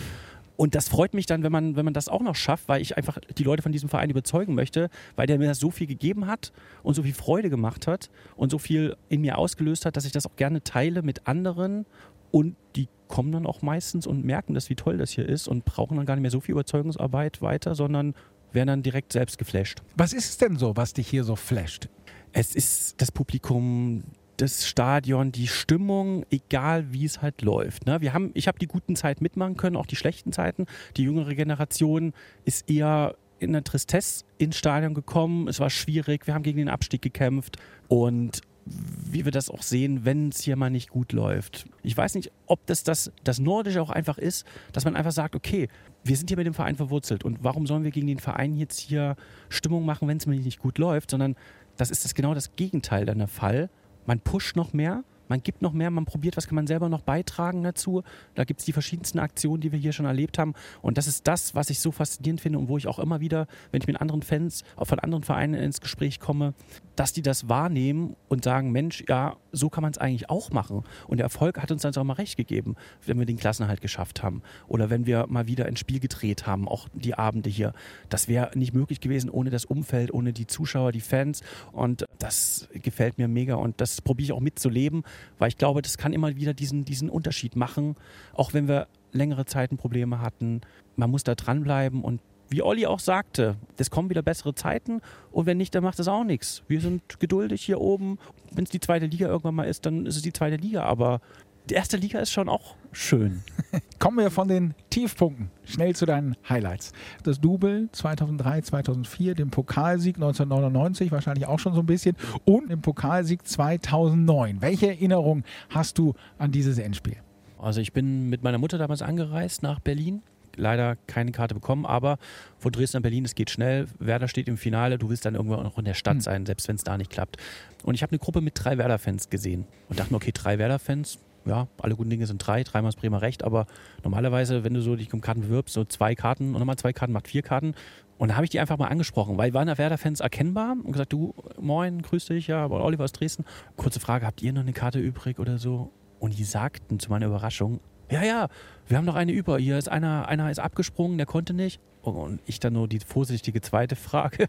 Und 0.56 0.74
das 0.74 0.88
freut 0.88 1.12
mich 1.12 1.26
dann, 1.26 1.42
wenn 1.42 1.52
man, 1.52 1.76
wenn 1.76 1.84
man 1.84 1.94
das 1.94 2.08
auch 2.08 2.22
noch 2.22 2.34
schafft, 2.34 2.68
weil 2.68 2.80
ich 2.80 2.96
einfach 2.96 3.18
die 3.36 3.44
Leute 3.44 3.62
von 3.62 3.72
diesem 3.72 3.88
Verein 3.88 4.08
überzeugen 4.08 4.54
möchte, 4.54 4.88
weil 5.14 5.26
der 5.26 5.38
mir 5.38 5.54
so 5.54 5.70
viel 5.70 5.86
gegeben 5.86 6.26
hat 6.26 6.52
und 6.82 6.94
so 6.94 7.02
viel 7.02 7.12
Freude 7.12 7.50
gemacht 7.50 7.86
hat 7.86 8.10
und 8.36 8.50
so 8.50 8.58
viel 8.58 8.96
in 9.08 9.20
mir 9.20 9.36
ausgelöst 9.36 9.84
hat, 9.84 9.96
dass 9.96 10.06
ich 10.06 10.12
das 10.12 10.26
auch 10.26 10.36
gerne 10.36 10.62
teile 10.62 11.02
mit 11.02 11.26
anderen. 11.26 11.84
Und 12.30 12.56
die 12.74 12.88
kommen 13.08 13.32
dann 13.32 13.46
auch 13.46 13.62
meistens 13.62 14.06
und 14.06 14.24
merken 14.24 14.54
das, 14.54 14.70
wie 14.70 14.74
toll 14.74 14.96
das 14.96 15.10
hier 15.10 15.28
ist 15.28 15.46
und 15.46 15.64
brauchen 15.64 15.96
dann 15.96 16.06
gar 16.06 16.16
nicht 16.16 16.22
mehr 16.22 16.30
so 16.30 16.40
viel 16.40 16.52
Überzeugungsarbeit 16.52 17.42
weiter, 17.42 17.74
sondern 17.74 18.14
werden 18.56 18.68
dann 18.68 18.82
direkt 18.82 19.12
selbst 19.12 19.38
geflasht. 19.38 19.82
Was 19.96 20.12
ist 20.12 20.30
es 20.30 20.38
denn 20.38 20.56
so, 20.56 20.76
was 20.76 20.92
dich 20.92 21.06
hier 21.06 21.22
so 21.22 21.36
flasht? 21.36 21.88
Es 22.32 22.56
ist 22.56 23.00
das 23.00 23.12
Publikum, 23.12 24.02
das 24.36 24.66
Stadion, 24.66 25.30
die 25.30 25.46
Stimmung, 25.46 26.26
egal 26.30 26.92
wie 26.92 27.04
es 27.04 27.22
halt 27.22 27.42
läuft. 27.42 27.86
Ne? 27.86 28.00
Wir 28.00 28.12
haben, 28.12 28.32
ich 28.34 28.48
habe 28.48 28.58
die 28.58 28.66
guten 28.66 28.96
Zeiten 28.96 29.22
mitmachen 29.22 29.56
können, 29.56 29.76
auch 29.76 29.86
die 29.86 29.96
schlechten 29.96 30.32
Zeiten. 30.32 30.66
Die 30.96 31.04
jüngere 31.04 31.34
Generation 31.34 32.12
ist 32.44 32.68
eher 32.68 33.14
in 33.38 33.52
der 33.52 33.64
Tristesse 33.64 34.24
ins 34.38 34.56
Stadion 34.56 34.94
gekommen. 34.94 35.48
Es 35.48 35.60
war 35.60 35.70
schwierig. 35.70 36.26
Wir 36.26 36.34
haben 36.34 36.42
gegen 36.42 36.58
den 36.58 36.68
Abstieg 36.68 37.02
gekämpft 37.02 37.56
und 37.88 38.40
wie 38.66 39.24
wir 39.24 39.32
das 39.32 39.48
auch 39.48 39.62
sehen, 39.62 40.04
wenn 40.04 40.28
es 40.28 40.40
hier 40.40 40.56
mal 40.56 40.70
nicht 40.70 40.90
gut 40.90 41.12
läuft. 41.12 41.66
Ich 41.82 41.96
weiß 41.96 42.14
nicht, 42.16 42.32
ob 42.46 42.66
das, 42.66 42.82
das 42.82 43.12
das 43.22 43.38
Nordische 43.38 43.80
auch 43.80 43.90
einfach 43.90 44.18
ist, 44.18 44.44
dass 44.72 44.84
man 44.84 44.96
einfach 44.96 45.12
sagt, 45.12 45.36
okay, 45.36 45.68
wir 46.02 46.16
sind 46.16 46.28
hier 46.28 46.36
mit 46.36 46.46
dem 46.46 46.54
Verein 46.54 46.76
verwurzelt 46.76 47.24
und 47.24 47.42
warum 47.42 47.66
sollen 47.66 47.84
wir 47.84 47.92
gegen 47.92 48.06
den 48.06 48.18
Verein 48.18 48.56
jetzt 48.56 48.78
hier 48.80 49.16
Stimmung 49.48 49.84
machen, 49.84 50.08
wenn 50.08 50.16
es 50.16 50.26
mir 50.26 50.36
nicht 50.36 50.58
gut 50.58 50.78
läuft, 50.78 51.10
sondern 51.10 51.36
das 51.76 51.90
ist 51.90 52.04
das 52.04 52.14
genau 52.14 52.34
das 52.34 52.56
Gegenteil 52.56 53.06
dann 53.06 53.18
der 53.18 53.28
Fall. 53.28 53.70
Man 54.06 54.20
pusht 54.20 54.56
noch 54.56 54.72
mehr, 54.72 55.04
man 55.28 55.42
gibt 55.42 55.62
noch 55.62 55.72
mehr, 55.72 55.90
man 55.90 56.04
probiert, 56.04 56.36
was 56.36 56.46
kann 56.46 56.56
man 56.56 56.66
selber 56.66 56.88
noch 56.88 57.02
beitragen 57.02 57.62
dazu. 57.62 58.02
Da 58.34 58.44
gibt 58.44 58.60
es 58.60 58.66
die 58.66 58.72
verschiedensten 58.72 59.18
Aktionen, 59.18 59.60
die 59.60 59.72
wir 59.72 59.78
hier 59.78 59.92
schon 59.92 60.06
erlebt 60.06 60.38
haben. 60.38 60.54
Und 60.82 60.98
das 60.98 61.06
ist 61.06 61.26
das, 61.26 61.54
was 61.54 61.70
ich 61.70 61.80
so 61.80 61.92
faszinierend 61.92 62.40
finde 62.40 62.58
und 62.58 62.68
wo 62.68 62.78
ich 62.78 62.86
auch 62.86 62.98
immer 62.98 63.20
wieder, 63.20 63.46
wenn 63.70 63.80
ich 63.80 63.86
mit 63.86 64.00
anderen 64.00 64.22
Fans, 64.22 64.64
auch 64.76 64.86
von 64.86 64.98
anderen 64.98 65.24
Vereinen 65.24 65.54
ins 65.54 65.80
Gespräch 65.80 66.20
komme, 66.20 66.54
dass 66.96 67.12
die 67.12 67.22
das 67.22 67.48
wahrnehmen 67.48 68.16
und 68.28 68.44
sagen, 68.44 68.72
Mensch, 68.72 69.04
ja, 69.08 69.36
so 69.52 69.68
kann 69.68 69.82
man 69.82 69.92
es 69.92 69.98
eigentlich 69.98 70.30
auch 70.30 70.50
machen. 70.50 70.84
Und 71.06 71.18
der 71.18 71.24
Erfolg 71.24 71.60
hat 71.60 71.70
uns 71.70 71.82
dann 71.82 71.94
auch 71.94 72.04
mal 72.04 72.14
recht 72.14 72.36
gegeben, 72.36 72.76
wenn 73.04 73.18
wir 73.18 73.26
den 73.26 73.36
Klassenhalt 73.36 73.80
geschafft 73.80 74.22
haben. 74.22 74.42
Oder 74.68 74.90
wenn 74.90 75.06
wir 75.06 75.26
mal 75.28 75.46
wieder 75.46 75.66
ein 75.66 75.76
Spiel 75.76 76.00
gedreht 76.00 76.46
haben, 76.46 76.68
auch 76.68 76.88
die 76.94 77.14
Abende 77.14 77.50
hier. 77.50 77.72
Das 78.08 78.28
wäre 78.28 78.50
nicht 78.54 78.74
möglich 78.74 79.00
gewesen 79.00 79.30
ohne 79.30 79.50
das 79.50 79.64
Umfeld, 79.64 80.12
ohne 80.12 80.32
die 80.32 80.46
Zuschauer, 80.46 80.92
die 80.92 81.00
Fans. 81.00 81.42
Und 81.72 82.06
das 82.18 82.68
gefällt 82.72 83.18
mir 83.18 83.28
mega 83.28 83.54
und 83.54 83.80
das 83.80 84.00
probiere 84.00 84.26
ich 84.26 84.32
auch 84.32 84.40
mitzuleben, 84.40 85.04
weil 85.38 85.48
ich 85.48 85.58
glaube, 85.58 85.82
das 85.82 85.98
kann 85.98 86.12
immer 86.12 86.36
wieder 86.36 86.54
diesen, 86.54 86.84
diesen 86.84 87.10
Unterschied 87.10 87.56
machen, 87.56 87.96
auch 88.34 88.54
wenn 88.54 88.68
wir 88.68 88.88
längere 89.12 89.44
Zeiten 89.44 89.76
Probleme 89.76 90.20
hatten. 90.20 90.60
Man 90.96 91.10
muss 91.10 91.24
da 91.24 91.34
dranbleiben 91.34 92.02
und 92.02 92.20
wie 92.48 92.62
Olli 92.62 92.86
auch 92.86 93.00
sagte, 93.00 93.56
es 93.76 93.90
kommen 93.90 94.08
wieder 94.08 94.22
bessere 94.22 94.54
Zeiten 94.54 95.00
und 95.32 95.46
wenn 95.46 95.56
nicht, 95.56 95.74
dann 95.74 95.82
macht 95.82 95.98
das 95.98 96.08
auch 96.08 96.24
nichts. 96.24 96.62
Wir 96.68 96.80
sind 96.80 97.18
geduldig 97.18 97.62
hier 97.62 97.80
oben. 97.80 98.18
Wenn 98.52 98.64
es 98.64 98.70
die 98.70 98.80
zweite 98.80 99.06
Liga 99.06 99.26
irgendwann 99.26 99.56
mal 99.56 99.64
ist, 99.64 99.84
dann 99.84 100.06
ist 100.06 100.16
es 100.16 100.22
die 100.22 100.32
zweite 100.32 100.56
Liga, 100.56 100.84
aber 100.84 101.20
die 101.68 101.74
erste 101.74 101.96
Liga 101.96 102.20
ist 102.20 102.30
schon 102.30 102.48
auch 102.48 102.74
schön. 102.92 103.42
Kommen 103.98 104.18
wir 104.18 104.30
von 104.30 104.48
den 104.48 104.74
Tiefpunkten 104.90 105.50
schnell 105.64 105.94
zu 105.94 106.06
deinen 106.06 106.36
Highlights. 106.48 106.92
Das 107.24 107.40
Double 107.40 107.88
2003, 107.92 108.62
2004, 108.62 109.34
den 109.34 109.50
Pokalsieg 109.50 110.16
1999, 110.16 111.10
wahrscheinlich 111.10 111.46
auch 111.46 111.58
schon 111.58 111.74
so 111.74 111.80
ein 111.80 111.86
bisschen, 111.86 112.16
und 112.44 112.70
den 112.70 112.82
Pokalsieg 112.82 113.46
2009. 113.46 114.62
Welche 114.62 114.88
Erinnerung 114.88 115.44
hast 115.70 115.98
du 115.98 116.14
an 116.38 116.52
dieses 116.52 116.78
Endspiel? 116.78 117.16
Also 117.58 117.80
ich 117.80 117.92
bin 117.92 118.28
mit 118.28 118.42
meiner 118.42 118.58
Mutter 118.58 118.78
damals 118.78 119.02
angereist 119.02 119.62
nach 119.62 119.80
Berlin 119.80 120.22
leider 120.56 120.96
keine 121.06 121.32
Karte 121.32 121.54
bekommen, 121.54 121.86
aber 121.86 122.18
von 122.58 122.72
Dresden 122.72 122.98
nach 122.98 123.02
Berlin, 123.02 123.24
es 123.24 123.34
geht 123.34 123.50
schnell. 123.50 123.86
Werder 123.98 124.28
steht 124.28 124.48
im 124.48 124.56
Finale, 124.56 124.98
du 124.98 125.08
willst 125.08 125.24
dann 125.24 125.34
irgendwann 125.34 125.62
noch 125.62 125.78
in 125.78 125.84
der 125.84 125.94
Stadt 125.94 126.16
mhm. 126.16 126.20
sein, 126.20 126.46
selbst 126.46 126.66
wenn 126.68 126.76
es 126.76 126.84
da 126.84 126.96
nicht 126.96 127.10
klappt. 127.10 127.36
Und 127.84 127.94
ich 127.94 128.02
habe 128.02 128.12
eine 128.12 128.18
Gruppe 128.18 128.40
mit 128.40 128.54
drei 128.56 128.78
Werder-Fans 128.78 129.30
gesehen 129.30 129.66
und 129.88 129.98
dachte 129.98 130.12
mir, 130.12 130.16
okay, 130.16 130.32
drei 130.32 130.58
Werder-Fans, 130.58 131.18
ja, 131.46 131.68
alle 131.80 131.96
guten 131.96 132.10
Dinge 132.10 132.26
sind 132.26 132.38
drei, 132.38 132.62
dreimal 132.62 132.90
ist 132.90 133.00
Bremer 133.00 133.22
recht, 133.22 133.44
aber 133.44 133.66
normalerweise, 134.02 134.64
wenn 134.64 134.74
du 134.74 134.82
so 134.82 134.96
dich 134.96 135.12
um 135.12 135.20
Karten 135.20 135.42
bewirbst, 135.42 135.74
so 135.74 135.84
zwei 135.84 136.14
Karten 136.14 136.54
und 136.54 136.58
nochmal 136.58 136.76
zwei 136.76 136.92
Karten 136.92 137.12
macht 137.12 137.28
vier 137.28 137.42
Karten. 137.42 137.74
Und 138.18 138.30
da 138.30 138.36
habe 138.36 138.44
ich 138.44 138.50
die 138.50 138.60
einfach 138.60 138.78
mal 138.78 138.88
angesprochen, 138.88 139.36
weil 139.36 139.52
waren 139.52 139.66
da 139.66 139.76
Werder-Fans 139.78 140.20
erkennbar 140.20 140.76
und 140.82 140.92
gesagt, 140.92 141.12
du, 141.12 141.34
moin, 141.60 142.00
grüß 142.02 142.26
dich, 142.26 142.46
ja, 142.46 142.66
Oliver 142.68 143.04
aus 143.04 143.12
Dresden. 143.12 143.44
Kurze 143.76 144.00
Frage, 144.00 144.26
habt 144.26 144.42
ihr 144.42 144.52
noch 144.52 144.62
eine 144.62 144.72
Karte 144.72 144.98
übrig 144.98 145.38
oder 145.38 145.58
so? 145.58 145.90
Und 146.18 146.38
die 146.38 146.44
sagten 146.44 146.98
zu 146.98 147.10
meiner 147.10 147.26
Überraschung, 147.26 147.80
ja, 148.10 148.22
ja, 148.22 148.48
wir 148.86 148.96
haben 148.96 149.04
noch 149.04 149.16
eine 149.16 149.32
über. 149.32 149.58
Hier 149.58 149.76
ist 149.76 149.88
einer, 149.88 150.28
einer 150.28 150.50
ist 150.50 150.60
abgesprungen, 150.60 151.18
der 151.18 151.26
konnte 151.26 151.52
nicht. 151.52 151.80
Und 152.02 152.40
ich 152.46 152.60
dann 152.60 152.72
nur 152.72 152.88
die 152.88 153.00
vorsichtige 153.00 153.60
zweite 153.60 153.96
Frage. 153.96 154.48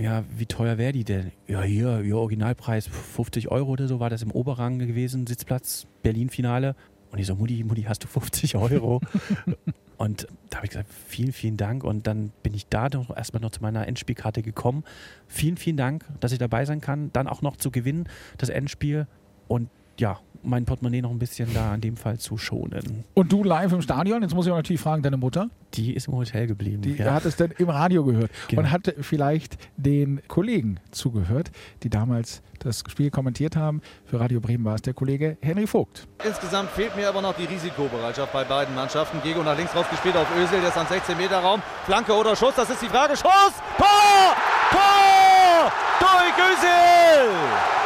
Ja, 0.00 0.24
wie 0.34 0.46
teuer 0.46 0.78
wäre 0.78 0.92
die 0.92 1.04
denn? 1.04 1.30
Ja, 1.46 1.60
hier, 1.60 2.00
ihr 2.00 2.16
Originalpreis 2.16 2.86
50 2.86 3.50
Euro 3.50 3.72
oder 3.72 3.86
so 3.86 4.00
war 4.00 4.08
das 4.08 4.22
im 4.22 4.30
Oberrang 4.30 4.78
gewesen, 4.78 5.26
Sitzplatz, 5.26 5.86
Berlin-Finale. 6.02 6.74
Und 7.10 7.18
ich 7.18 7.26
so, 7.26 7.34
Mutti, 7.34 7.62
Mutti, 7.64 7.82
hast 7.82 8.02
du 8.02 8.08
50 8.08 8.56
Euro? 8.56 9.02
und 9.98 10.26
da 10.48 10.56
habe 10.56 10.66
ich 10.66 10.70
gesagt, 10.70 10.88
vielen, 11.06 11.32
vielen 11.32 11.58
Dank. 11.58 11.84
Und 11.84 12.06
dann 12.06 12.32
bin 12.42 12.54
ich 12.54 12.66
da 12.68 12.88
doch 12.88 13.14
erstmal 13.14 13.42
noch 13.42 13.50
zu 13.50 13.60
meiner 13.60 13.86
Endspielkarte 13.86 14.40
gekommen. 14.40 14.84
Vielen, 15.28 15.58
vielen 15.58 15.76
Dank, 15.76 16.06
dass 16.20 16.32
ich 16.32 16.38
dabei 16.38 16.64
sein 16.64 16.80
kann. 16.80 17.12
Dann 17.12 17.28
auch 17.28 17.42
noch 17.42 17.58
zu 17.58 17.70
gewinnen, 17.70 18.08
das 18.38 18.48
Endspiel. 18.48 19.06
Und 19.48 19.68
ja, 20.00 20.18
mein 20.42 20.64
Portemonnaie 20.64 21.02
noch 21.02 21.10
ein 21.10 21.18
bisschen 21.18 21.52
da 21.52 21.74
in 21.74 21.82
dem 21.82 21.96
Fall 21.98 22.18
zu 22.18 22.38
schonen. 22.38 23.04
Und 23.12 23.30
du 23.30 23.44
live 23.44 23.72
im 23.72 23.82
Stadion? 23.82 24.22
Jetzt 24.22 24.34
muss 24.34 24.46
ich 24.46 24.52
auch 24.52 24.56
natürlich 24.56 24.80
fragen, 24.80 25.02
deine 25.02 25.18
Mutter? 25.18 25.50
Die 25.74 25.92
ist 25.94 26.08
im 26.08 26.14
Hotel 26.14 26.46
geblieben. 26.46 26.80
Die 26.80 26.94
ja. 26.94 27.12
hat 27.12 27.26
es 27.26 27.36
dann 27.36 27.50
im 27.58 27.68
Radio 27.68 28.02
gehört 28.04 28.30
Genau. 28.48 28.62
und 28.62 28.70
hat 28.70 28.94
vielleicht 29.02 29.58
den 29.76 30.22
Kollegen 30.28 30.80
zugehört, 30.92 31.50
die 31.82 31.90
damals 31.90 32.40
das 32.58 32.82
Spiel 32.88 33.10
kommentiert 33.10 33.54
haben. 33.54 33.82
Für 34.06 34.18
Radio 34.20 34.40
Bremen 34.40 34.64
war 34.64 34.76
es 34.76 34.82
der 34.82 34.94
Kollege 34.94 35.36
Henry 35.42 35.66
Vogt. 35.66 36.08
Insgesamt 36.26 36.70
fehlt 36.70 36.96
mir 36.96 37.08
aber 37.10 37.20
noch 37.20 37.34
die 37.36 37.44
Risikobereitschaft 37.44 38.32
bei 38.32 38.44
beiden 38.44 38.74
Mannschaften. 38.74 39.20
Gego 39.22 39.42
nach 39.42 39.56
links 39.58 39.72
drauf 39.72 39.90
gespielt 39.90 40.16
auf 40.16 40.26
Ösel, 40.38 40.60
der 40.60 40.70
ist 40.70 40.78
am 40.78 40.86
16 40.86 41.18
Meter 41.18 41.40
Raum. 41.40 41.60
Flanke 41.84 42.14
oder 42.14 42.34
Schuss, 42.34 42.54
das 42.56 42.70
ist 42.70 42.80
die 42.80 42.88
Frage. 42.88 43.14
Schuss! 43.14 43.52
Tor! 43.76 44.34
Tor! 44.70 45.70
Durch 46.00 46.50
Ösel! 46.52 47.79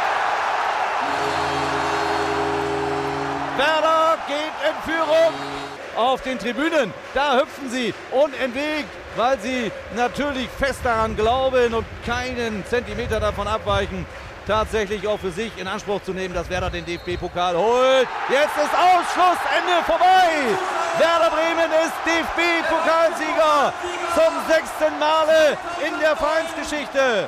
Werder 3.65 4.17
geht 4.27 4.53
in 4.69 4.91
Führung 4.91 5.33
auf 5.95 6.21
den 6.21 6.37
Tribünen. 6.37 6.93
Da 7.13 7.37
hüpfen 7.39 7.69
sie 7.69 7.93
unentwegt, 8.11 8.89
weil 9.15 9.39
sie 9.39 9.71
natürlich 9.95 10.49
fest 10.49 10.81
daran 10.83 11.15
glauben 11.15 11.73
und 11.73 11.85
keinen 12.05 12.65
Zentimeter 12.67 13.19
davon 13.19 13.47
abweichen, 13.47 14.05
tatsächlich 14.45 15.07
auch 15.07 15.19
für 15.19 15.31
sich 15.31 15.51
in 15.57 15.67
Anspruch 15.67 16.01
zu 16.03 16.13
nehmen, 16.13 16.35
dass 16.35 16.49
Werder 16.49 16.69
den 16.69 16.85
DFB-Pokal 16.85 17.55
holt. 17.55 18.07
Jetzt 18.29 18.55
ist 18.57 18.73
Ausschluss, 18.73 19.39
Ende 19.57 19.83
vorbei. 19.85 20.29
Werder 20.99 21.31
Bremen 21.31 21.71
ist 21.85 21.95
DFB-Pokalsieger 22.05 23.73
zum 24.13 24.33
sechsten 24.47 24.99
Male 24.99 25.57
in 25.87 25.99
der 25.99 26.15
Vereinsgeschichte. 26.15 27.27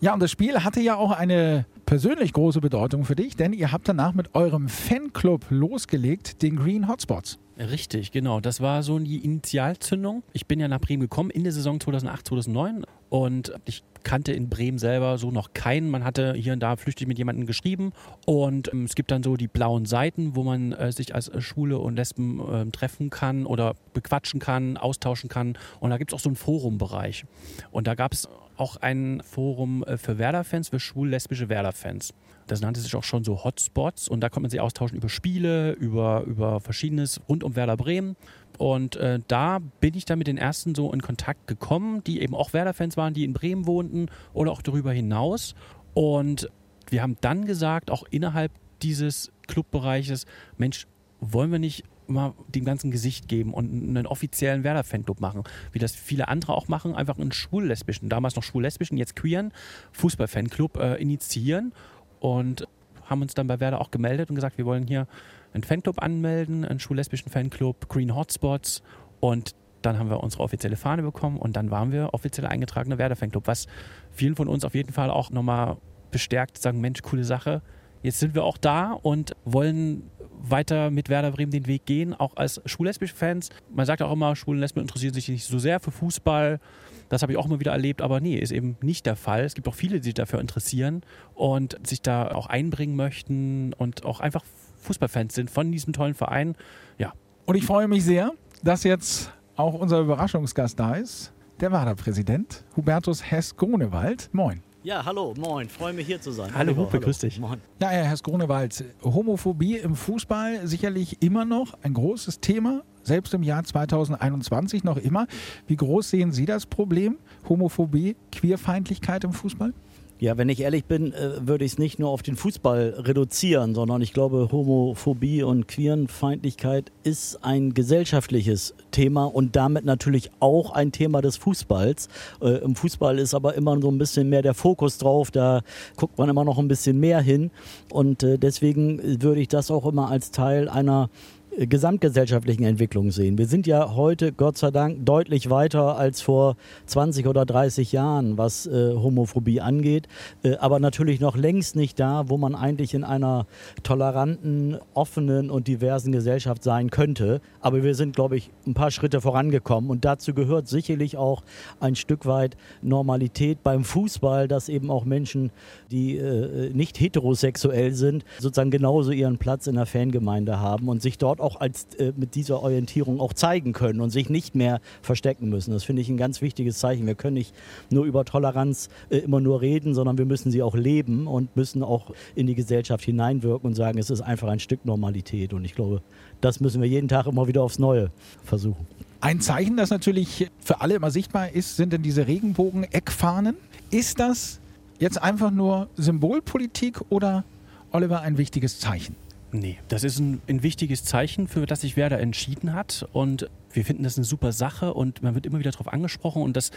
Ja, 0.00 0.12
und 0.12 0.20
das 0.20 0.30
Spiel 0.30 0.62
hatte 0.62 0.80
ja 0.80 0.96
auch 0.96 1.12
eine 1.12 1.64
persönlich 1.88 2.34
große 2.34 2.60
Bedeutung 2.60 3.06
für 3.06 3.16
dich, 3.16 3.34
denn 3.34 3.54
ihr 3.54 3.72
habt 3.72 3.88
danach 3.88 4.12
mit 4.12 4.34
eurem 4.34 4.68
Fanclub 4.68 5.46
losgelegt, 5.48 6.42
den 6.42 6.56
Green 6.56 6.86
Hotspots. 6.86 7.38
Richtig, 7.58 8.12
genau. 8.12 8.40
Das 8.40 8.60
war 8.60 8.82
so 8.82 8.98
die 8.98 9.24
Initialzündung. 9.24 10.22
Ich 10.34 10.46
bin 10.46 10.60
ja 10.60 10.68
nach 10.68 10.80
Bremen 10.80 11.00
gekommen 11.00 11.30
in 11.30 11.44
der 11.44 11.52
Saison 11.54 11.80
2008, 11.80 12.28
2009 12.28 12.84
und 13.08 13.54
ich 13.64 13.84
kannte 14.02 14.32
in 14.32 14.50
Bremen 14.50 14.76
selber 14.76 15.16
so 15.16 15.30
noch 15.30 15.54
keinen. 15.54 15.88
Man 15.88 16.04
hatte 16.04 16.34
hier 16.34 16.52
und 16.52 16.60
da 16.60 16.76
flüchtig 16.76 17.08
mit 17.08 17.16
jemandem 17.16 17.46
geschrieben 17.46 17.92
und 18.26 18.70
ähm, 18.70 18.84
es 18.84 18.94
gibt 18.94 19.10
dann 19.10 19.22
so 19.22 19.38
die 19.38 19.48
blauen 19.48 19.86
Seiten, 19.86 20.36
wo 20.36 20.42
man 20.42 20.72
äh, 20.72 20.92
sich 20.92 21.14
als 21.14 21.28
äh, 21.28 21.40
Schwule 21.40 21.78
und 21.78 21.96
Lesben 21.96 22.38
äh, 22.52 22.70
treffen 22.70 23.08
kann 23.08 23.46
oder 23.46 23.76
bequatschen 23.94 24.40
kann, 24.40 24.76
austauschen 24.76 25.30
kann. 25.30 25.56
Und 25.80 25.88
da 25.88 25.96
gibt 25.96 26.12
es 26.12 26.14
auch 26.14 26.22
so 26.22 26.28
einen 26.28 26.36
Forumbereich. 26.36 27.24
Und 27.70 27.86
da 27.86 27.94
gab 27.94 28.12
es 28.12 28.28
auch 28.58 28.76
ein 28.76 29.22
Forum 29.24 29.82
äh, 29.84 29.96
für 29.96 30.18
Werder-Fans, 30.18 30.68
für 30.68 30.80
schwul-lesbische 30.80 31.48
Werder-Fans. 31.48 32.14
Das 32.46 32.60
nannte 32.60 32.80
sich 32.80 32.94
auch 32.96 33.04
schon 33.04 33.24
so 33.24 33.44
Hotspots 33.44 34.08
und 34.08 34.20
da 34.20 34.28
konnte 34.28 34.42
man 34.42 34.50
sich 34.50 34.60
austauschen 34.60 34.96
über 34.96 35.08
Spiele, 35.08 35.72
über, 35.72 36.22
über 36.22 36.60
Verschiedenes 36.60 37.20
rund 37.28 37.44
um 37.44 37.56
Werder 37.56 37.76
Bremen. 37.76 38.16
Und 38.56 38.96
äh, 38.96 39.20
da 39.28 39.60
bin 39.80 39.94
ich 39.94 40.04
dann 40.04 40.18
mit 40.18 40.26
den 40.26 40.38
ersten 40.38 40.74
so 40.74 40.92
in 40.92 41.02
Kontakt 41.02 41.46
gekommen, 41.46 42.02
die 42.04 42.20
eben 42.20 42.34
auch 42.34 42.52
Werder-Fans 42.52 42.96
waren, 42.96 43.14
die 43.14 43.24
in 43.24 43.34
Bremen 43.34 43.66
wohnten 43.66 44.06
oder 44.32 44.50
auch 44.50 44.62
darüber 44.62 44.92
hinaus. 44.92 45.54
Und 45.94 46.50
wir 46.88 47.02
haben 47.02 47.16
dann 47.20 47.44
gesagt, 47.44 47.90
auch 47.90 48.04
innerhalb 48.10 48.50
dieses 48.82 49.30
Clubbereiches, 49.46 50.26
Mensch, 50.56 50.86
wollen 51.20 51.52
wir 51.52 51.58
nicht 51.58 51.84
mal 52.08 52.34
dem 52.48 52.64
ganzen 52.64 52.90
Gesicht 52.90 53.28
geben 53.28 53.54
und 53.54 53.70
einen 53.70 54.06
offiziellen 54.06 54.64
Werder-Fanclub 54.64 55.20
machen, 55.20 55.44
wie 55.72 55.78
das 55.78 55.94
viele 55.94 56.28
andere 56.28 56.54
auch 56.54 56.68
machen, 56.68 56.94
einfach 56.94 57.18
einen 57.18 57.32
schwul-lesbischen, 57.32 58.08
damals 58.08 58.36
noch 58.36 58.42
schwul-lesbischen, 58.42 58.96
jetzt 58.96 59.16
queeren 59.16 59.52
Fußball-Fanclub 59.92 60.76
äh, 60.78 60.94
initiieren 60.96 61.72
und 62.20 62.66
haben 63.04 63.22
uns 63.22 63.34
dann 63.34 63.46
bei 63.46 63.60
Werder 63.60 63.80
auch 63.80 63.90
gemeldet 63.90 64.30
und 64.30 64.34
gesagt, 64.34 64.58
wir 64.58 64.66
wollen 64.66 64.86
hier 64.86 65.06
einen 65.52 65.64
Fanclub 65.64 66.02
anmelden, 66.02 66.64
einen 66.64 66.80
schwul-lesbischen 66.80 67.30
Fanclub, 67.30 67.88
Green 67.88 68.14
Hotspots 68.14 68.82
und 69.20 69.54
dann 69.82 69.98
haben 69.98 70.10
wir 70.10 70.22
unsere 70.22 70.42
offizielle 70.42 70.76
Fahne 70.76 71.02
bekommen 71.02 71.38
und 71.38 71.56
dann 71.56 71.70
waren 71.70 71.92
wir 71.92 72.12
offiziell 72.12 72.46
eingetragener 72.46 72.98
Werder-Fanclub, 72.98 73.46
was 73.46 73.66
vielen 74.10 74.36
von 74.36 74.48
uns 74.48 74.64
auf 74.64 74.74
jeden 74.74 74.92
Fall 74.92 75.10
auch 75.10 75.30
nochmal 75.30 75.76
bestärkt, 76.10 76.58
sagen, 76.58 76.80
Mensch, 76.80 77.02
coole 77.02 77.24
Sache, 77.24 77.62
jetzt 78.02 78.18
sind 78.18 78.34
wir 78.34 78.44
auch 78.44 78.58
da 78.58 78.92
und 78.92 79.34
wollen 79.44 80.10
weiter 80.42 80.90
mit 80.90 81.08
Werder 81.08 81.32
Bremen 81.32 81.50
den 81.50 81.66
Weg 81.66 81.86
gehen, 81.86 82.14
auch 82.14 82.36
als 82.36 82.60
schwul-lesbische 82.64 83.14
Fans. 83.14 83.50
Man 83.74 83.86
sagt 83.86 84.02
auch 84.02 84.12
immer, 84.12 84.36
Schwulen 84.36 84.60
Lesben 84.60 84.80
interessieren 84.80 85.14
sich 85.14 85.28
nicht 85.28 85.44
so 85.44 85.58
sehr 85.58 85.80
für 85.80 85.90
Fußball. 85.90 86.60
Das 87.08 87.22
habe 87.22 87.32
ich 87.32 87.38
auch 87.38 87.46
immer 87.46 87.60
wieder 87.60 87.72
erlebt, 87.72 88.02
aber 88.02 88.20
nee, 88.20 88.36
ist 88.36 88.52
eben 88.52 88.76
nicht 88.82 89.06
der 89.06 89.16
Fall. 89.16 89.44
Es 89.44 89.54
gibt 89.54 89.66
auch 89.68 89.74
viele, 89.74 89.98
die 89.98 90.04
sich 90.04 90.14
dafür 90.14 90.40
interessieren 90.40 91.02
und 91.34 91.78
sich 91.86 92.02
da 92.02 92.28
auch 92.28 92.46
einbringen 92.46 92.96
möchten 92.96 93.72
und 93.72 94.04
auch 94.04 94.20
einfach 94.20 94.44
Fußballfans 94.80 95.34
sind 95.34 95.50
von 95.50 95.72
diesem 95.72 95.92
tollen 95.92 96.14
Verein. 96.14 96.54
Ja, 96.98 97.12
Und 97.46 97.56
ich 97.56 97.64
freue 97.64 97.88
mich 97.88 98.04
sehr, 98.04 98.32
dass 98.62 98.84
jetzt 98.84 99.32
auch 99.56 99.74
unser 99.74 100.00
Überraschungsgast 100.00 100.78
da 100.78 100.94
ist, 100.94 101.32
der 101.60 101.72
Werder-Präsident 101.72 102.64
Hubertus 102.76 103.28
Hess-Grunewald. 103.30 104.30
Moin. 104.32 104.62
Ja, 104.84 105.04
hallo, 105.04 105.34
moin, 105.36 105.68
freue 105.68 105.92
mich 105.92 106.06
hier 106.06 106.20
zu 106.20 106.30
sein. 106.30 106.54
Hallo, 106.54 106.76
Hupe, 106.76 107.00
grüß 107.00 107.18
dich. 107.18 107.40
Moin. 107.40 107.60
Ja, 107.82 107.88
Herr 107.88 108.04
Hess-Grunewald, 108.04 108.84
Homophobie 109.02 109.76
im 109.76 109.96
Fußball 109.96 110.68
sicherlich 110.68 111.20
immer 111.20 111.44
noch 111.44 111.76
ein 111.82 111.94
großes 111.94 112.38
Thema, 112.38 112.84
selbst 113.02 113.34
im 113.34 113.42
Jahr 113.42 113.64
2021 113.64 114.84
noch 114.84 114.96
immer. 114.96 115.26
Wie 115.66 115.74
groß 115.74 116.10
sehen 116.10 116.30
Sie 116.30 116.46
das 116.46 116.64
Problem? 116.64 117.18
Homophobie, 117.48 118.14
Queerfeindlichkeit 118.30 119.24
im 119.24 119.32
Fußball? 119.32 119.74
Ja, 120.20 120.36
wenn 120.36 120.48
ich 120.48 120.60
ehrlich 120.62 120.84
bin, 120.84 121.12
äh, 121.12 121.46
würde 121.46 121.64
ich 121.64 121.72
es 121.72 121.78
nicht 121.78 122.00
nur 122.00 122.10
auf 122.10 122.24
den 122.24 122.34
Fußball 122.34 122.94
reduzieren, 122.98 123.76
sondern 123.76 124.02
ich 124.02 124.12
glaube, 124.12 124.48
Homophobie 124.50 125.44
und 125.44 125.68
Queerenfeindlichkeit 125.68 126.90
ist 127.04 127.44
ein 127.44 127.72
gesellschaftliches 127.72 128.74
Thema 128.90 129.26
und 129.26 129.54
damit 129.54 129.84
natürlich 129.84 130.32
auch 130.40 130.72
ein 130.72 130.90
Thema 130.90 131.22
des 131.22 131.36
Fußballs. 131.36 132.08
Äh, 132.42 132.64
Im 132.64 132.74
Fußball 132.74 133.16
ist 133.20 133.32
aber 133.32 133.54
immer 133.54 133.80
so 133.80 133.92
ein 133.92 133.98
bisschen 133.98 134.28
mehr 134.28 134.42
der 134.42 134.54
Fokus 134.54 134.98
drauf, 134.98 135.30
da 135.30 135.60
guckt 135.96 136.18
man 136.18 136.28
immer 136.28 136.42
noch 136.42 136.58
ein 136.58 136.66
bisschen 136.66 136.98
mehr 136.98 137.20
hin 137.20 137.52
und 137.88 138.24
äh, 138.24 138.38
deswegen 138.38 139.22
würde 139.22 139.40
ich 139.40 139.48
das 139.48 139.70
auch 139.70 139.86
immer 139.86 140.10
als 140.10 140.32
Teil 140.32 140.68
einer 140.68 141.10
äh, 141.10 141.37
gesamtgesellschaftlichen 141.66 142.64
Entwicklung 142.64 143.10
sehen. 143.10 143.38
Wir 143.38 143.46
sind 143.46 143.66
ja 143.66 143.94
heute, 143.94 144.32
Gott 144.32 144.56
sei 144.56 144.70
Dank, 144.70 145.04
deutlich 145.04 145.50
weiter 145.50 145.96
als 145.96 146.20
vor 146.20 146.56
20 146.86 147.26
oder 147.26 147.44
30 147.44 147.92
Jahren, 147.92 148.38
was 148.38 148.66
äh, 148.66 148.94
Homophobie 148.94 149.60
angeht, 149.60 150.08
äh, 150.44 150.56
aber 150.56 150.78
natürlich 150.78 151.20
noch 151.20 151.36
längst 151.36 151.74
nicht 151.74 151.98
da, 151.98 152.28
wo 152.28 152.36
man 152.36 152.54
eigentlich 152.54 152.94
in 152.94 153.02
einer 153.02 153.46
toleranten, 153.82 154.78
offenen 154.94 155.50
und 155.50 155.66
diversen 155.66 156.12
Gesellschaft 156.12 156.62
sein 156.62 156.90
könnte. 156.90 157.40
Aber 157.60 157.82
wir 157.82 157.94
sind, 157.94 158.14
glaube 158.14 158.36
ich, 158.36 158.50
ein 158.66 158.74
paar 158.74 158.90
Schritte 158.90 159.20
vorangekommen 159.20 159.90
und 159.90 160.04
dazu 160.04 160.34
gehört 160.34 160.68
sicherlich 160.68 161.16
auch 161.16 161.42
ein 161.80 161.96
Stück 161.96 162.26
weit 162.26 162.56
Normalität 162.82 163.62
beim 163.62 163.84
Fußball, 163.84 164.46
dass 164.46 164.68
eben 164.68 164.90
auch 164.90 165.04
Menschen, 165.04 165.50
die 165.90 166.18
äh, 166.18 166.70
nicht 166.72 167.00
heterosexuell 167.00 167.94
sind, 167.94 168.24
sozusagen 168.38 168.70
genauso 168.70 169.10
ihren 169.10 169.38
Platz 169.38 169.66
in 169.66 169.74
der 169.74 169.86
Fangemeinde 169.86 170.60
haben 170.60 170.88
und 170.88 171.02
sich 171.02 171.18
dort 171.18 171.40
auch 171.40 171.47
als 171.56 171.86
äh, 171.98 172.12
mit 172.16 172.34
dieser 172.34 172.62
Orientierung 172.62 173.20
auch 173.20 173.32
zeigen 173.32 173.72
können 173.72 174.00
und 174.00 174.10
sich 174.10 174.30
nicht 174.30 174.54
mehr 174.54 174.80
verstecken 175.02 175.48
müssen. 175.48 175.72
Das 175.72 175.84
finde 175.84 176.02
ich 176.02 176.08
ein 176.08 176.16
ganz 176.16 176.40
wichtiges 176.42 176.78
Zeichen. 176.78 177.06
Wir 177.06 177.14
können 177.14 177.34
nicht 177.34 177.54
nur 177.90 178.04
über 178.04 178.24
Toleranz 178.24 178.88
äh, 179.10 179.18
immer 179.18 179.40
nur 179.40 179.60
reden, 179.60 179.94
sondern 179.94 180.18
wir 180.18 180.26
müssen 180.26 180.50
sie 180.50 180.62
auch 180.62 180.74
leben 180.74 181.26
und 181.26 181.54
müssen 181.56 181.82
auch 181.82 182.12
in 182.34 182.46
die 182.46 182.54
Gesellschaft 182.54 183.04
hineinwirken 183.04 183.68
und 183.68 183.74
sagen, 183.74 183.98
es 183.98 184.10
ist 184.10 184.20
einfach 184.20 184.48
ein 184.48 184.60
Stück 184.60 184.84
Normalität. 184.84 185.52
Und 185.52 185.64
ich 185.64 185.74
glaube, 185.74 186.02
das 186.40 186.60
müssen 186.60 186.80
wir 186.80 186.88
jeden 186.88 187.08
Tag 187.08 187.26
immer 187.26 187.48
wieder 187.48 187.62
aufs 187.62 187.78
Neue 187.78 188.10
versuchen. 188.44 188.86
Ein 189.20 189.40
Zeichen, 189.40 189.76
das 189.76 189.90
natürlich 189.90 190.48
für 190.60 190.80
alle 190.80 190.94
immer 190.94 191.10
sichtbar 191.10 191.50
ist, 191.50 191.76
sind 191.76 191.92
denn 191.92 192.02
diese 192.02 192.28
Regenbogen-Eckfahnen. 192.28 193.56
Ist 193.90 194.20
das 194.20 194.60
jetzt 195.00 195.20
einfach 195.20 195.50
nur 195.50 195.88
Symbolpolitik 195.96 197.00
oder, 197.08 197.44
Oliver, 197.90 198.20
ein 198.20 198.38
wichtiges 198.38 198.78
Zeichen? 198.78 199.16
Nee, 199.50 199.78
das 199.88 200.04
ist 200.04 200.18
ein, 200.18 200.42
ein 200.46 200.62
wichtiges 200.62 201.04
Zeichen, 201.04 201.48
für 201.48 201.64
das 201.64 201.80
sich 201.80 201.96
Werder 201.96 202.20
entschieden 202.20 202.74
hat. 202.74 203.08
Und 203.12 203.48
wir 203.72 203.84
finden 203.84 204.02
das 204.02 204.16
eine 204.16 204.24
super 204.24 204.52
Sache 204.52 204.92
und 204.92 205.22
man 205.22 205.34
wird 205.34 205.46
immer 205.46 205.58
wieder 205.58 205.70
darauf 205.70 205.92
angesprochen. 205.92 206.42
Und 206.42 206.56
das 206.56 206.70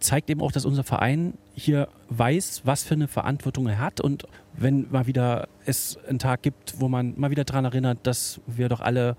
zeigt 0.00 0.28
eben 0.30 0.40
auch, 0.40 0.52
dass 0.52 0.64
unser 0.64 0.84
Verein 0.84 1.34
hier 1.54 1.88
weiß, 2.08 2.62
was 2.64 2.82
für 2.82 2.94
eine 2.94 3.08
Verantwortung 3.08 3.66
er 3.68 3.78
hat. 3.78 4.00
Und 4.00 4.26
wenn 4.52 4.90
mal 4.90 5.06
wieder 5.06 5.48
es 5.64 5.98
einen 6.08 6.18
Tag 6.18 6.42
gibt, 6.42 6.80
wo 6.80 6.88
man 6.88 7.14
mal 7.16 7.30
wieder 7.30 7.44
daran 7.44 7.64
erinnert, 7.64 7.98
dass 8.02 8.40
wir 8.46 8.68
doch 8.68 8.80
alle 8.80 9.16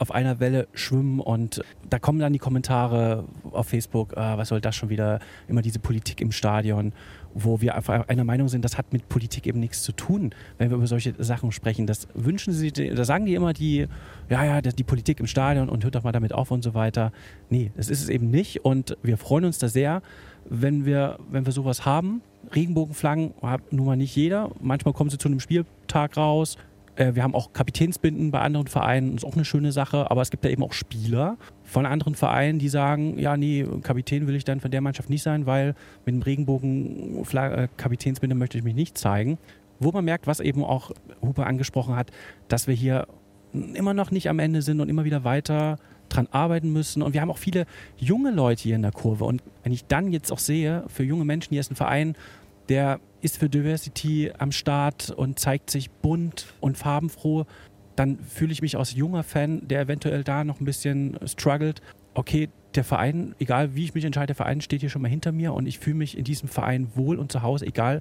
auf 0.00 0.12
einer 0.12 0.40
Welle 0.40 0.66
schwimmen 0.72 1.20
und 1.20 1.62
da 1.88 1.98
kommen 1.98 2.18
dann 2.18 2.32
die 2.32 2.38
Kommentare 2.38 3.26
auf 3.52 3.68
Facebook, 3.68 4.16
ah, 4.16 4.38
was 4.38 4.48
soll 4.48 4.60
das 4.62 4.74
schon 4.74 4.88
wieder, 4.88 5.20
immer 5.46 5.60
diese 5.60 5.78
Politik 5.78 6.22
im 6.22 6.32
Stadion, 6.32 6.94
wo 7.34 7.60
wir 7.60 7.74
einfach 7.74 8.08
einer 8.08 8.24
Meinung 8.24 8.48
sind, 8.48 8.64
das 8.64 8.78
hat 8.78 8.94
mit 8.94 9.10
Politik 9.10 9.46
eben 9.46 9.60
nichts 9.60 9.82
zu 9.82 9.92
tun, 9.92 10.34
wenn 10.56 10.70
wir 10.70 10.78
über 10.78 10.86
solche 10.86 11.14
Sachen 11.22 11.52
sprechen. 11.52 11.86
Das 11.86 12.08
wünschen 12.14 12.54
sie, 12.54 12.72
da 12.72 13.04
sagen 13.04 13.26
die 13.26 13.34
immer 13.34 13.52
die, 13.52 13.88
ja, 14.30 14.44
ja, 14.44 14.62
die 14.62 14.84
Politik 14.84 15.20
im 15.20 15.26
Stadion 15.26 15.68
und 15.68 15.84
hört 15.84 15.94
doch 15.94 16.02
mal 16.02 16.12
damit 16.12 16.32
auf 16.32 16.50
und 16.50 16.62
so 16.62 16.72
weiter. 16.72 17.12
Nee, 17.50 17.70
das 17.76 17.90
ist 17.90 18.02
es 18.02 18.08
eben 18.08 18.30
nicht 18.30 18.64
und 18.64 18.96
wir 19.02 19.18
freuen 19.18 19.44
uns 19.44 19.58
da 19.58 19.68
sehr, 19.68 20.00
wenn 20.48 20.86
wir, 20.86 21.18
wenn 21.30 21.44
wir 21.44 21.52
sowas 21.52 21.84
haben. 21.84 22.22
Regenbogenflaggen 22.54 23.34
hat 23.42 23.70
nun 23.70 23.84
mal 23.84 23.96
nicht 23.96 24.16
jeder. 24.16 24.50
Manchmal 24.60 24.94
kommen 24.94 25.10
sie 25.10 25.18
zu 25.18 25.28
einem 25.28 25.40
Spieltag 25.40 26.16
raus, 26.16 26.56
Äh, 27.00 27.14
wir 27.14 27.22
haben 27.22 27.34
auch 27.34 27.52
Kapitänsbinden 27.52 28.30
bei 28.30 28.40
anderen 28.40 28.66
Vereinen, 28.66 29.14
das 29.14 29.24
ist 29.24 29.28
auch 29.28 29.34
eine 29.34 29.44
schöne 29.44 29.72
Sache, 29.72 30.10
aber 30.10 30.20
es 30.20 30.30
gibt 30.30 30.44
ja 30.44 30.50
eben 30.50 30.62
auch 30.62 30.74
Spieler 30.74 31.38
von 31.64 31.86
anderen 31.86 32.14
Vereinen, 32.14 32.58
die 32.58 32.68
sagen, 32.68 33.18
ja, 33.18 33.36
nee, 33.36 33.66
Kapitän 33.82 34.26
will 34.26 34.34
ich 34.34 34.44
dann 34.44 34.60
von 34.60 34.70
der 34.70 34.82
Mannschaft 34.82 35.08
nicht 35.08 35.22
sein, 35.22 35.46
weil 35.46 35.74
mit 36.04 36.14
dem 36.14 36.22
Regenbogen 36.22 37.24
äh, 37.32 37.68
Kapitänsbinde 37.76 38.36
möchte 38.36 38.58
ich 38.58 38.64
mich 38.64 38.74
nicht 38.74 38.98
zeigen. 38.98 39.38
Wo 39.82 39.92
man 39.92 40.04
merkt, 40.04 40.26
was 40.26 40.40
eben 40.40 40.62
auch 40.62 40.90
Huber 41.22 41.46
angesprochen 41.46 41.96
hat, 41.96 42.10
dass 42.48 42.66
wir 42.66 42.74
hier 42.74 43.06
immer 43.54 43.94
noch 43.94 44.10
nicht 44.10 44.28
am 44.28 44.38
Ende 44.38 44.60
sind 44.60 44.78
und 44.78 44.90
immer 44.90 45.04
wieder 45.04 45.24
weiter 45.24 45.78
dran 46.10 46.28
arbeiten 46.32 46.70
müssen. 46.70 47.00
Und 47.00 47.14
wir 47.14 47.22
haben 47.22 47.30
auch 47.30 47.38
viele 47.38 47.64
junge 47.96 48.30
Leute 48.30 48.64
hier 48.64 48.76
in 48.76 48.82
der 48.82 48.92
Kurve. 48.92 49.24
Und 49.24 49.42
wenn 49.62 49.72
ich 49.72 49.86
dann 49.86 50.12
jetzt 50.12 50.30
auch 50.32 50.38
sehe, 50.38 50.84
für 50.88 51.02
junge 51.02 51.24
Menschen, 51.24 51.50
hier 51.50 51.60
ist 51.60 51.70
ein 51.70 51.76
Verein, 51.76 52.14
der 52.68 53.00
ist 53.20 53.38
für 53.38 53.48
Diversity 53.48 54.32
am 54.38 54.52
Start 54.52 55.10
und 55.10 55.38
zeigt 55.38 55.70
sich 55.70 55.90
bunt 55.90 56.54
und 56.60 56.78
farbenfroh, 56.78 57.46
dann 57.96 58.18
fühle 58.20 58.52
ich 58.52 58.62
mich 58.62 58.78
als 58.78 58.94
junger 58.94 59.22
Fan, 59.22 59.66
der 59.68 59.80
eventuell 59.80 60.24
da 60.24 60.44
noch 60.44 60.60
ein 60.60 60.64
bisschen 60.64 61.18
struggelt. 61.26 61.82
Okay, 62.14 62.48
der 62.74 62.84
Verein, 62.84 63.34
egal 63.38 63.74
wie 63.74 63.84
ich 63.84 63.94
mich 63.94 64.04
entscheide, 64.04 64.28
der 64.28 64.36
Verein 64.36 64.60
steht 64.60 64.80
hier 64.80 64.90
schon 64.90 65.02
mal 65.02 65.08
hinter 65.08 65.32
mir 65.32 65.52
und 65.52 65.66
ich 65.66 65.78
fühle 65.78 65.96
mich 65.96 66.16
in 66.16 66.24
diesem 66.24 66.48
Verein 66.48 66.88
wohl 66.94 67.18
und 67.18 67.32
zu 67.32 67.42
Hause, 67.42 67.66
egal 67.66 68.00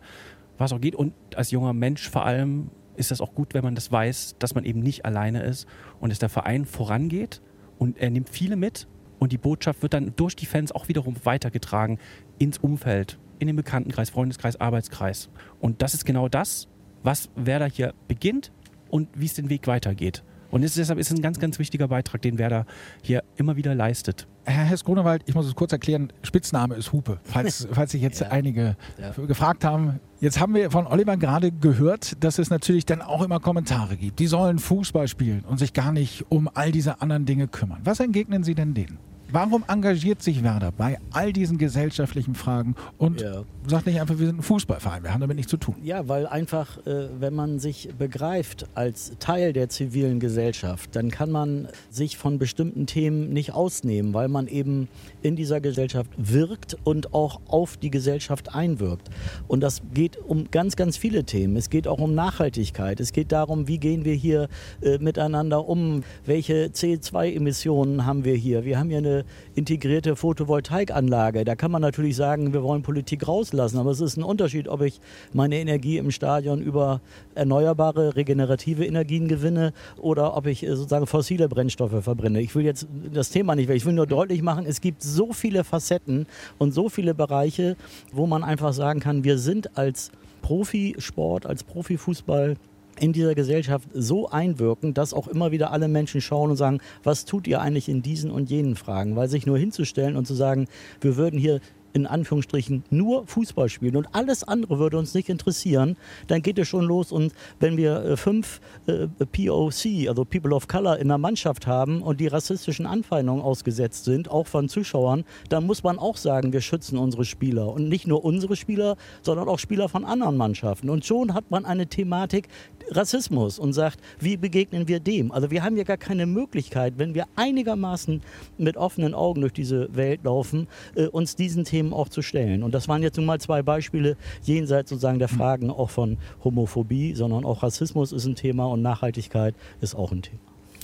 was 0.58 0.74
auch 0.74 0.82
geht. 0.82 0.96
Und 0.96 1.14
als 1.36 1.52
junger 1.52 1.74
Mensch 1.74 2.10
vor 2.10 2.26
allem 2.26 2.70
ist 2.96 3.12
das 3.12 3.22
auch 3.22 3.34
gut, 3.34 3.54
wenn 3.54 3.64
man 3.64 3.76
das 3.76 3.92
weiß, 3.92 4.36
dass 4.40 4.56
man 4.56 4.66
eben 4.66 4.82
nicht 4.82 5.06
alleine 5.06 5.42
ist 5.42 5.68
und 6.00 6.12
dass 6.12 6.20
der 6.20 6.30
Verein 6.30 6.66
vorangeht 6.66 7.42
und 7.78 7.98
er 7.98 8.10
nimmt 8.10 8.30
viele 8.30 8.56
mit 8.56 8.88
und 9.20 9.32
die 9.32 9.38
Botschaft 9.38 9.82
wird 9.82 9.94
dann 9.94 10.14
durch 10.16 10.36
die 10.36 10.46
Fans 10.46 10.72
auch 10.72 10.88
wiederum 10.88 11.16
weitergetragen 11.24 11.98
ins 12.38 12.58
Umfeld, 12.58 13.18
in 13.40 13.48
den 13.48 13.56
Bekanntenkreis, 13.56 14.10
Freundeskreis, 14.10 14.60
Arbeitskreis. 14.60 15.30
Und 15.60 15.82
das 15.82 15.94
ist 15.94 16.06
genau 16.06 16.28
das, 16.28 16.68
was 17.04 17.30
Werder 17.36 17.68
hier 17.68 17.94
beginnt 18.08 18.52
und 18.90 19.10
wie 19.16 19.26
es 19.26 19.34
den 19.34 19.50
Weg 19.50 19.68
weitergeht. 19.68 20.24
Und 20.52 20.64
ist, 20.64 20.78
deshalb 20.78 21.00
ist 21.00 21.12
es 21.12 21.18
ein 21.18 21.22
ganz, 21.22 21.40
ganz 21.40 21.60
wichtiger 21.60 21.88
Beitrag, 21.88 22.22
den 22.22 22.38
Werder 22.38 22.66
hier 23.04 23.24
immer 23.36 23.56
wieder 23.56 23.76
leistet. 23.76 24.28
Herr 24.46 24.64
Hess-Grunewald, 24.64 25.22
ich 25.28 25.36
muss 25.36 25.46
es 25.46 25.56
kurz 25.56 25.72
erklären, 25.72 26.12
Spitzname 26.24 26.76
ist 26.76 26.92
Hupe, 26.92 27.20
falls, 27.24 27.68
falls 27.72 27.92
sich 27.92 28.02
jetzt 28.02 28.22
ja. 28.22 28.30
einige 28.30 28.76
ja. 28.98 29.12
gefragt 29.26 29.64
haben. 29.64 30.00
Jetzt 30.20 30.40
haben 30.40 30.56
wir 30.56 30.72
von 30.72 30.88
Oliver 30.88 31.18
gerade 31.18 31.52
gehört, 31.52 32.24
dass 32.24 32.40
es 32.40 32.50
natürlich 32.50 32.86
dann 32.86 33.02
auch 33.02 33.22
immer 33.22 33.40
Kommentare 33.40 33.96
gibt. 33.96 34.20
Die 34.20 34.28
sollen 34.28 34.58
Fußball 34.58 35.08
spielen 35.08 35.46
und 35.48 35.60
sich 35.60 35.74
gar 35.74 35.92
nicht 35.92 36.26
um 36.30 36.50
all 36.52 36.72
diese 36.72 37.02
anderen 37.02 37.26
Dinge 37.26 37.48
kümmern. 37.48 37.82
Was 37.84 38.00
entgegnen 38.00 38.44
Sie 38.44 38.56
denn 38.56 38.74
denen? 38.74 38.98
Warum 39.32 39.64
engagiert 39.68 40.24
sich 40.24 40.44
Werder 40.44 40.72
bei 40.72 40.98
all 41.12 41.32
diesen 41.32 41.60
gesellschaftlichen 41.60 42.34
Fragen 42.34 42.74
und 42.98 43.22
ja. 43.22 43.44
sagt 43.68 43.86
nicht 43.86 44.02
einfach, 44.02 44.18
wir 44.18 44.26
sind 44.26 44.40
ein 44.40 44.42
Fußballverein, 44.42 45.04
wir 45.04 45.14
haben 45.14 45.22
damit 45.22 45.36
nichts 45.36 45.52
zu 45.52 45.58
tun? 45.58 45.76
Ja, 45.84 46.08
weil 46.08 46.26
einfach, 46.26 46.84
äh, 46.88 47.10
wenn 47.20 47.36
man 47.36 47.60
sich 47.60 47.90
begreift 47.96 48.66
als 48.74 49.14
Teil 49.20 49.54
der 49.54 49.70
zivilen 49.70 50.20
Gesellschaft, 50.20 50.96
dann 50.96 51.12
kann 51.12 51.30
man 51.30 51.68
sich 51.92 52.18
von 52.18 52.40
bestimmten 52.40 52.88
Themen 52.88 53.32
nicht 53.32 53.54
ausnehmen, 53.54 54.16
weil 54.16 54.30
man 54.30 54.48
eben 54.48 54.88
in 55.22 55.36
dieser 55.36 55.62
Gesellschaft 55.62 56.10
wirkt 56.18 56.78
und 56.84 57.14
auch 57.14 57.40
auf 57.48 57.78
die 57.78 57.92
Gesellschaft 57.92 58.56
einwirkt. 58.56 59.12
Und 59.48 59.62
das 59.62 59.84
geht 59.94 60.18
um 60.18 60.50
ganz, 60.50 60.76
ganz 60.76 60.98
viele 60.98 61.24
Themen. 61.24 61.56
Es 61.56 61.70
geht 61.70 61.88
auch 61.88 62.00
um 62.00 62.16
Nachhaltigkeit. 62.16 63.00
Es 63.00 63.14
geht 63.14 63.32
darum, 63.32 63.68
wie 63.68 63.78
gehen 63.78 64.06
wir 64.06 64.16
hier 64.16 64.50
äh, 64.82 64.98
miteinander 64.98 65.70
um, 65.70 66.04
welche 66.26 66.70
CO2-Emissionen 66.70 68.08
haben 68.08 68.26
wir 68.26 68.34
hier. 68.34 68.66
Wir 68.66 68.80
haben 68.80 68.90
hier 68.90 68.98
eine 68.98 69.19
integrierte 69.56 70.16
Photovoltaikanlage. 70.16 71.46
Da 71.46 71.56
kann 71.56 71.72
man 71.72 71.82
natürlich 71.82 72.16
sagen, 72.16 72.54
wir 72.54 72.64
wollen 72.64 72.82
Politik 72.82 73.28
rauslassen, 73.28 73.78
aber 73.78 73.92
es 73.92 74.02
ist 74.02 74.18
ein 74.18 74.24
Unterschied, 74.24 74.68
ob 74.68 74.82
ich 74.82 75.00
meine 75.34 75.58
Energie 75.58 75.98
im 75.98 76.12
Stadion 76.12 76.62
über 76.62 77.02
erneuerbare, 77.36 78.16
regenerative 78.16 78.86
Energien 78.86 79.28
gewinne 79.28 79.74
oder 79.98 80.36
ob 80.36 80.48
ich 80.48 80.64
äh, 80.64 80.76
sozusagen 80.76 81.08
fossile 81.08 81.50
Brennstoffe 81.50 82.04
verbrenne. 82.04 82.42
Ich 82.42 82.56
will 82.56 82.66
jetzt 82.66 82.88
das 83.14 83.30
Thema 83.30 83.56
nicht, 83.56 83.70
ich 83.70 83.86
will 83.86 83.94
nur 83.94 84.08
deutlich 84.08 84.42
machen, 84.42 84.66
es 84.66 84.82
gibt 84.82 85.02
so 85.02 85.34
viele 85.34 85.64
Facetten 85.64 86.28
und 86.58 86.74
so 86.74 86.90
viele 86.90 87.14
Bereiche, 87.14 87.76
wo 88.12 88.28
man 88.28 88.44
einfach 88.44 88.74
sagen 88.74 89.00
kann, 89.00 89.24
wir 89.24 89.38
sind 89.38 89.78
als 89.78 90.12
Profisport, 90.42 91.46
als 91.46 91.64
Profifußball 91.64 92.56
in 93.00 93.14
dieser 93.14 93.36
Gesellschaft 93.36 93.88
so 93.94 94.30
einwirken, 94.30 94.94
dass 94.94 95.14
auch 95.14 95.28
immer 95.28 95.52
wieder 95.52 95.72
alle 95.72 95.88
Menschen 95.88 96.22
schauen 96.22 96.52
und 96.52 96.58
sagen, 96.58 96.80
was 97.04 97.26
tut 97.26 97.48
ihr 97.48 97.62
eigentlich 97.62 97.90
in 97.90 98.02
diesen 98.02 98.32
und 98.32 98.50
jenen 98.50 98.76
Fragen? 98.76 99.16
Weil 99.16 99.30
sich 99.30 99.46
nur 99.46 99.58
hinzustellen 99.58 100.16
und 100.16 100.26
zu 100.26 100.34
sagen, 100.34 100.68
wir 101.02 101.18
würden 101.18 101.40
hier 101.40 101.60
in 101.94 102.06
Anführungsstrichen 102.06 102.84
nur 102.90 103.26
Fußball 103.28 103.70
spielen 103.70 103.96
und 103.96 104.08
alles 104.14 104.44
andere 104.44 104.80
würde 104.80 104.98
uns 104.98 105.14
nicht 105.14 105.30
interessieren, 105.30 105.98
dann 106.28 106.42
geht 106.42 106.60
es 106.60 106.68
schon 106.68 106.86
los. 106.86 107.12
Und 107.12 107.34
wenn 107.60 107.78
wir 107.78 108.04
äh, 108.04 108.18
fünf 108.18 108.62
äh, 108.88 109.08
POC, 109.08 110.08
also 110.08 110.26
People 110.26 110.54
of 110.56 110.68
Color, 110.68 110.98
in 110.98 111.08
der 111.08 111.18
Mannschaft 111.18 111.68
haben 111.68 112.02
und 112.02 112.20
die 112.20 112.28
rassistischen 112.28 112.86
Anfeindungen 112.86 113.44
ausgesetzt 113.44 114.06
sind, 114.06 114.30
auch 114.30 114.48
von 114.48 114.70
Zuschauern, 114.70 115.24
dann 115.50 115.66
muss 115.66 115.84
man 115.84 116.00
auch 116.00 116.18
sagen, 116.18 116.54
wir 116.54 116.62
schützen 116.62 116.98
unsere 116.98 117.26
Spieler. 117.26 117.68
Und 117.70 117.90
nicht 117.90 118.08
nur 118.08 118.24
unsere 118.24 118.56
Spieler, 118.56 118.98
sondern 119.22 119.48
auch 119.48 119.60
Spieler 119.60 119.90
von 119.90 120.06
anderen 120.06 120.38
Mannschaften. 120.38 120.90
Und 120.90 121.06
schon 121.06 121.34
hat 121.34 121.50
man 121.52 121.66
eine 121.66 121.88
Thematik 121.88 122.48
Rassismus 122.92 123.60
und 123.60 123.74
sagt, 123.74 124.00
wie 124.20 124.38
begegnen 124.38 124.88
wir 124.88 125.00
dem? 125.00 125.32
Also 125.32 125.52
wir 125.52 125.64
haben 125.64 125.78
ja 125.78 125.84
gar 125.84 125.98
keine 125.98 126.26
Möglichkeit, 126.26 126.94
wenn 126.98 127.14
wir 127.14 127.26
einigermaßen 127.36 128.22
mit 128.58 128.78
offenen 128.78 129.14
Augen 129.14 129.42
durch 129.42 129.54
diese 129.54 129.96
Welt 129.96 130.24
laufen, 130.24 130.68
äh, 130.96 131.06
uns 131.06 131.36
diesen 131.36 131.64
Themen 131.64 131.79
Themen 131.80 131.94
auch 131.94 132.10
zu 132.10 132.22
stellen. 132.22 132.62
Und 132.64 132.74
das 132.74 132.90
waren 132.90 133.02
jetzt 133.02 133.16
nun 133.16 133.26
mal 133.26 133.40
zwei 133.40 133.62
Beispiele 133.62 134.18
jenseits 134.44 134.90
sozusagen 134.90 135.20
der 135.20 135.30
Fragen 135.30 135.70
auch 135.70 135.90
von 135.90 136.18
Homophobie, 136.44 137.14
sondern 137.16 137.46
auch 137.46 137.64
Rassismus 137.64 138.12
ist 138.12 138.26
ein 138.26 138.36
Thema 138.36 138.66
und 138.66 138.82
Nachhaltigkeit 138.82 139.56
ist 139.80 139.96
auch 139.96 140.12
ein 140.12 140.22
Thema. 140.22 140.40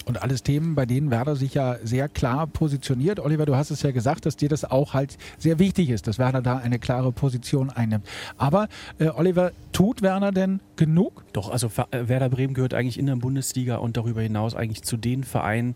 Und 0.06 0.22
alles 0.22 0.44
Themen, 0.44 0.76
bei 0.76 0.86
denen 0.86 1.10
Werder 1.10 1.36
sich 1.36 1.56
ja 1.56 1.78
sehr 1.84 2.08
klar 2.08 2.46
positioniert. 2.48 3.20
Oliver, 3.20 3.46
du 3.46 3.56
hast 3.56 3.72
es 3.72 3.82
ja 3.82 3.92
gesagt, 3.92 4.26
dass 4.26 4.38
dir 4.38 4.48
das 4.48 4.64
auch 4.64 4.94
halt 4.94 5.18
sehr 5.38 5.58
wichtig 5.58 5.90
ist, 5.90 6.08
dass 6.08 6.20
Werder 6.20 6.42
da 6.42 6.58
eine 6.58 6.78
klare 6.78 7.12
Position 7.12 7.72
einnimmt. 7.72 8.06
Aber 8.38 8.68
äh, 9.00 9.08
Oliver, 9.08 9.52
tut 9.72 10.04
Werder 10.04 10.32
denn 10.32 10.62
genug? 10.76 11.26
Doch, 11.34 11.50
also 11.50 11.72
äh, 11.90 12.08
Werder 12.08 12.30
Bremen 12.30 12.54
gehört 12.54 12.76
eigentlich 12.76 13.00
in 13.00 13.08
der 13.08 13.16
Bundesliga 13.16 13.78
und 13.78 13.98
darüber 13.98 14.22
hinaus 14.22 14.56
eigentlich 14.56 14.84
zu 14.84 14.96
den 14.96 15.24
Vereinen, 15.24 15.74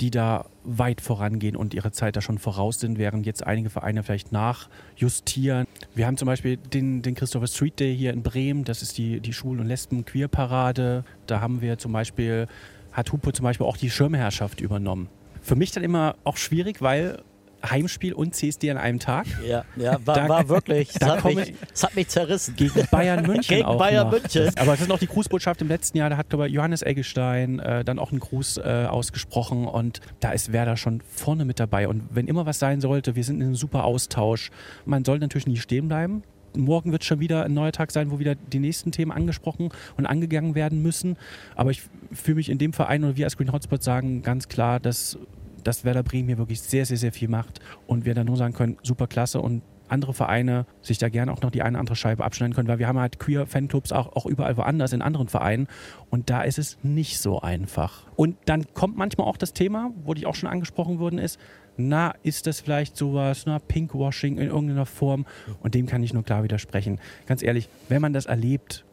die 0.00 0.10
da 0.10 0.46
weit 0.64 1.00
vorangehen 1.00 1.56
und 1.56 1.74
ihre 1.74 1.92
Zeit 1.92 2.16
da 2.16 2.20
schon 2.20 2.38
voraus 2.38 2.80
sind, 2.80 2.98
während 2.98 3.26
jetzt 3.26 3.46
einige 3.46 3.70
Vereine 3.70 4.02
vielleicht 4.02 4.32
nachjustieren. 4.32 5.66
Wir 5.94 6.06
haben 6.06 6.16
zum 6.16 6.26
Beispiel 6.26 6.56
den, 6.56 7.02
den 7.02 7.14
Christopher 7.14 7.46
Street 7.46 7.78
Day 7.80 7.96
hier 7.96 8.12
in 8.12 8.22
Bremen, 8.22 8.64
das 8.64 8.82
ist 8.82 8.98
die, 8.98 9.20
die 9.20 9.32
Schwul- 9.32 9.60
und 9.60 9.66
Lesben-Queer-Parade. 9.66 11.04
Da 11.26 11.40
haben 11.40 11.60
wir 11.60 11.78
zum 11.78 11.92
Beispiel, 11.92 12.46
hat 12.92 13.12
Hupo 13.12 13.32
zum 13.32 13.44
Beispiel 13.44 13.66
auch 13.66 13.76
die 13.76 13.90
Schirmherrschaft 13.90 14.60
übernommen. 14.60 15.08
Für 15.40 15.56
mich 15.56 15.70
dann 15.70 15.84
immer 15.84 16.16
auch 16.24 16.36
schwierig, 16.36 16.82
weil 16.82 17.22
Heimspiel 17.70 18.12
und 18.12 18.34
CSD 18.34 18.70
an 18.70 18.78
einem 18.78 18.98
Tag. 18.98 19.26
Ja, 19.46 19.64
ja 19.76 19.98
war, 20.04 20.14
da, 20.14 20.28
war 20.28 20.48
wirklich. 20.48 20.92
Das 20.92 21.08
hat, 21.08 21.24
mich, 21.24 21.54
das 21.70 21.82
hat 21.84 21.96
mich 21.96 22.08
zerrissen. 22.08 22.54
Gegen 22.56 22.86
Bayern 22.90 23.22
München 23.26 23.56
Gegen 23.56 23.66
auch 23.66 23.78
Bayern 23.78 24.10
noch. 24.10 24.20
München. 24.20 24.50
aber 24.56 24.72
das 24.72 24.82
ist 24.82 24.88
noch 24.88 24.98
die 24.98 25.06
Grußbotschaft 25.06 25.62
im 25.62 25.68
letzten 25.68 25.98
Jahr. 25.98 26.10
Da 26.10 26.16
hat, 26.16 26.30
glaube 26.30 26.48
ich, 26.48 26.54
Johannes 26.54 26.82
Eggestein 26.82 27.58
äh, 27.58 27.84
dann 27.84 27.98
auch 27.98 28.10
einen 28.10 28.20
Gruß 28.20 28.58
äh, 28.58 28.86
ausgesprochen 28.88 29.66
und 29.66 30.00
da 30.20 30.32
ist 30.32 30.52
Werder 30.52 30.76
schon 30.76 31.02
vorne 31.08 31.44
mit 31.44 31.60
dabei. 31.60 31.88
Und 31.88 32.04
wenn 32.10 32.28
immer 32.28 32.46
was 32.46 32.58
sein 32.58 32.80
sollte, 32.80 33.16
wir 33.16 33.24
sind 33.24 33.36
in 33.36 33.42
einem 33.42 33.56
super 33.56 33.84
Austausch. 33.84 34.50
Man 34.84 35.04
soll 35.04 35.18
natürlich 35.18 35.46
nie 35.46 35.56
stehen 35.56 35.88
bleiben 35.88 36.22
morgen 36.56 36.92
wird 36.92 37.04
schon 37.04 37.20
wieder 37.20 37.44
ein 37.44 37.54
neuer 37.54 37.72
Tag 37.72 37.92
sein, 37.92 38.10
wo 38.10 38.18
wieder 38.18 38.34
die 38.34 38.58
nächsten 38.58 38.92
Themen 38.92 39.12
angesprochen 39.12 39.70
und 39.96 40.06
angegangen 40.06 40.54
werden 40.54 40.82
müssen. 40.82 41.16
Aber 41.54 41.70
ich 41.70 41.82
fühle 42.12 42.36
mich 42.36 42.48
in 42.48 42.58
dem 42.58 42.72
Verein 42.72 43.04
oder 43.04 43.16
wir 43.16 43.26
als 43.26 43.36
Green 43.36 43.52
Hotspot 43.52 43.82
sagen 43.82 44.22
ganz 44.22 44.48
klar, 44.48 44.80
dass 44.80 45.18
dass 45.66 45.84
Werder 45.84 46.02
Bremen 46.02 46.28
hier 46.28 46.38
wirklich 46.38 46.60
sehr, 46.60 46.86
sehr, 46.86 46.96
sehr 46.96 47.12
viel 47.12 47.28
macht 47.28 47.60
und 47.86 48.04
wir 48.04 48.14
dann 48.14 48.26
nur 48.26 48.36
sagen 48.36 48.54
können, 48.54 48.76
super 48.82 49.06
klasse 49.06 49.40
und 49.40 49.62
andere 49.88 50.14
Vereine 50.14 50.66
sich 50.82 50.98
da 50.98 51.08
gerne 51.08 51.32
auch 51.32 51.42
noch 51.42 51.50
die 51.50 51.62
eine 51.62 51.78
andere 51.78 51.96
Scheibe 51.96 52.24
abschneiden 52.24 52.54
können, 52.54 52.68
weil 52.68 52.78
wir 52.78 52.88
haben 52.88 52.98
halt 52.98 53.18
Queer-Fanclubs 53.18 53.92
auch, 53.92 54.16
auch 54.16 54.26
überall 54.26 54.56
woanders 54.56 54.92
in 54.92 55.02
anderen 55.02 55.28
Vereinen 55.28 55.68
und 56.10 56.30
da 56.30 56.42
ist 56.42 56.58
es 56.58 56.78
nicht 56.82 57.20
so 57.20 57.40
einfach. 57.40 58.06
Und 58.16 58.36
dann 58.46 58.64
kommt 58.74 58.96
manchmal 58.96 59.26
auch 59.26 59.36
das 59.36 59.52
Thema, 59.52 59.92
wo 60.04 60.14
die 60.14 60.26
auch 60.26 60.34
schon 60.34 60.48
angesprochen 60.48 60.98
worden 60.98 61.18
ist, 61.18 61.38
na, 61.76 62.14
ist 62.22 62.46
das 62.46 62.60
vielleicht 62.60 62.96
sowas, 62.96 63.44
na, 63.46 63.58
Pinkwashing 63.58 64.38
in 64.38 64.48
irgendeiner 64.48 64.86
Form 64.86 65.26
und 65.60 65.74
dem 65.74 65.86
kann 65.86 66.02
ich 66.02 66.14
nur 66.14 66.24
klar 66.24 66.42
widersprechen. 66.42 66.98
Ganz 67.26 67.42
ehrlich, 67.42 67.68
wenn 67.88 68.00
man 68.00 68.12
das 68.12 68.26
erlebt, 68.26 68.84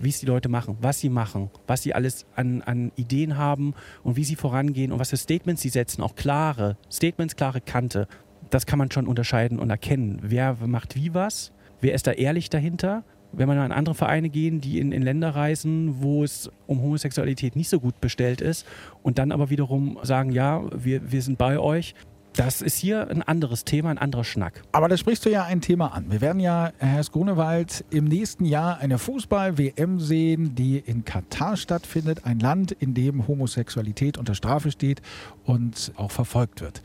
wie 0.00 0.08
es 0.08 0.20
die 0.20 0.26
Leute 0.26 0.48
machen, 0.48 0.76
was 0.80 1.00
sie 1.00 1.08
machen, 1.08 1.50
was 1.66 1.82
sie 1.82 1.94
alles 1.94 2.26
an, 2.34 2.62
an 2.62 2.92
Ideen 2.96 3.36
haben 3.36 3.74
und 4.02 4.16
wie 4.16 4.24
sie 4.24 4.36
vorangehen 4.36 4.92
und 4.92 4.98
was 4.98 5.10
für 5.10 5.16
Statements 5.16 5.62
sie 5.62 5.68
setzen, 5.68 6.02
auch 6.02 6.14
klare 6.14 6.76
Statements, 6.90 7.36
klare 7.36 7.60
Kante. 7.60 8.08
Das 8.50 8.66
kann 8.66 8.78
man 8.78 8.90
schon 8.90 9.06
unterscheiden 9.06 9.58
und 9.58 9.70
erkennen. 9.70 10.18
Wer 10.22 10.56
macht 10.66 10.96
wie 10.96 11.14
was? 11.14 11.52
Wer 11.80 11.94
ist 11.94 12.06
da 12.06 12.12
ehrlich 12.12 12.50
dahinter? 12.50 13.04
Wenn 13.32 13.46
man 13.46 13.58
an 13.58 13.70
andere 13.70 13.94
Vereine 13.94 14.28
gehen, 14.28 14.60
die 14.60 14.80
in, 14.80 14.90
in 14.90 15.02
Länder 15.02 15.30
reisen, 15.30 16.02
wo 16.02 16.24
es 16.24 16.50
um 16.66 16.82
Homosexualität 16.82 17.54
nicht 17.54 17.68
so 17.68 17.78
gut 17.78 18.00
bestellt 18.00 18.40
ist 18.40 18.66
und 19.02 19.18
dann 19.18 19.30
aber 19.30 19.50
wiederum 19.50 19.98
sagen, 20.02 20.32
ja, 20.32 20.62
wir, 20.74 21.12
wir 21.12 21.22
sind 21.22 21.38
bei 21.38 21.58
euch, 21.58 21.94
Das 22.34 22.62
ist 22.62 22.78
hier 22.78 23.08
ein 23.08 23.22
anderes 23.22 23.64
Thema, 23.64 23.90
ein 23.90 23.98
anderer 23.98 24.22
Schnack. 24.22 24.62
Aber 24.70 24.88
da 24.88 24.96
sprichst 24.96 25.26
du 25.26 25.30
ja 25.30 25.44
ein 25.44 25.60
Thema 25.60 25.88
an. 25.88 26.10
Wir 26.10 26.20
werden 26.20 26.40
ja, 26.40 26.70
Herr 26.78 27.02
Grunewald, 27.02 27.84
im 27.90 28.04
nächsten 28.04 28.44
Jahr 28.44 28.78
eine 28.78 28.98
Fußball-WM 28.98 29.98
sehen, 29.98 30.54
die 30.54 30.78
in 30.78 31.04
Katar 31.04 31.56
stattfindet. 31.56 32.24
Ein 32.24 32.38
Land, 32.38 32.70
in 32.72 32.94
dem 32.94 33.26
Homosexualität 33.26 34.16
unter 34.16 34.34
Strafe 34.34 34.70
steht 34.70 35.02
und 35.44 35.92
auch 35.96 36.12
verfolgt 36.12 36.60
wird. 36.60 36.82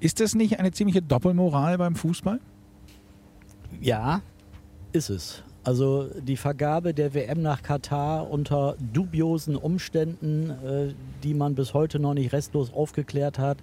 Ist 0.00 0.20
das 0.20 0.34
nicht 0.34 0.58
eine 0.58 0.72
ziemliche 0.72 1.00
Doppelmoral 1.00 1.78
beim 1.78 1.96
Fußball? 1.96 2.38
Ja, 3.80 4.20
ist 4.92 5.08
es. 5.08 5.42
Also 5.64 6.08
die 6.20 6.36
Vergabe 6.36 6.92
der 6.92 7.14
WM 7.14 7.40
nach 7.40 7.62
Katar 7.62 8.28
unter 8.28 8.76
dubiosen 8.92 9.54
Umständen, 9.54 10.50
äh, 10.50 10.94
die 11.22 11.34
man 11.34 11.54
bis 11.54 11.72
heute 11.72 12.00
noch 12.00 12.14
nicht 12.14 12.32
restlos 12.32 12.72
aufgeklärt 12.72 13.38
hat. 13.38 13.58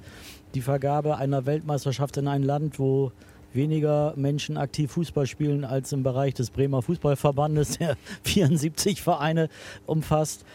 Die 0.55 0.61
Vergabe 0.61 1.17
einer 1.17 1.45
Weltmeisterschaft 1.45 2.17
in 2.17 2.27
ein 2.27 2.43
Land, 2.43 2.79
wo 2.79 3.11
weniger 3.53 4.13
Menschen 4.15 4.57
aktiv 4.57 4.91
Fußball 4.91 5.27
spielen 5.27 5.65
als 5.65 5.91
im 5.91 6.03
Bereich 6.03 6.33
des 6.33 6.49
Bremer 6.49 6.81
Fußballverbandes, 6.81 7.77
der 7.79 7.97
74 8.23 9.01
Vereine 9.01 9.49
umfasst. 9.85 10.45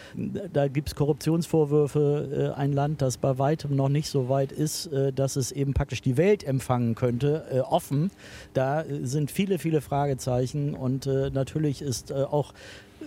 Da 0.52 0.68
gibt 0.68 0.88
es 0.88 0.94
Korruptionsvorwürfe. 0.94 2.52
Äh, 2.54 2.58
ein 2.58 2.72
Land, 2.72 3.02
das 3.02 3.16
bei 3.16 3.38
weitem 3.38 3.76
noch 3.76 3.88
nicht 3.88 4.08
so 4.08 4.28
weit 4.28 4.52
ist, 4.52 4.86
äh, 4.86 5.12
dass 5.12 5.36
es 5.36 5.52
eben 5.52 5.74
praktisch 5.74 6.02
die 6.02 6.16
Welt 6.16 6.44
empfangen 6.44 6.94
könnte, 6.94 7.44
äh, 7.50 7.60
offen. 7.60 8.10
Da 8.52 8.84
sind 9.02 9.30
viele, 9.30 9.58
viele 9.58 9.80
Fragezeichen 9.80 10.74
und 10.74 11.06
natürlich 11.06 11.82
ist 11.82 12.12
auch 12.12 12.52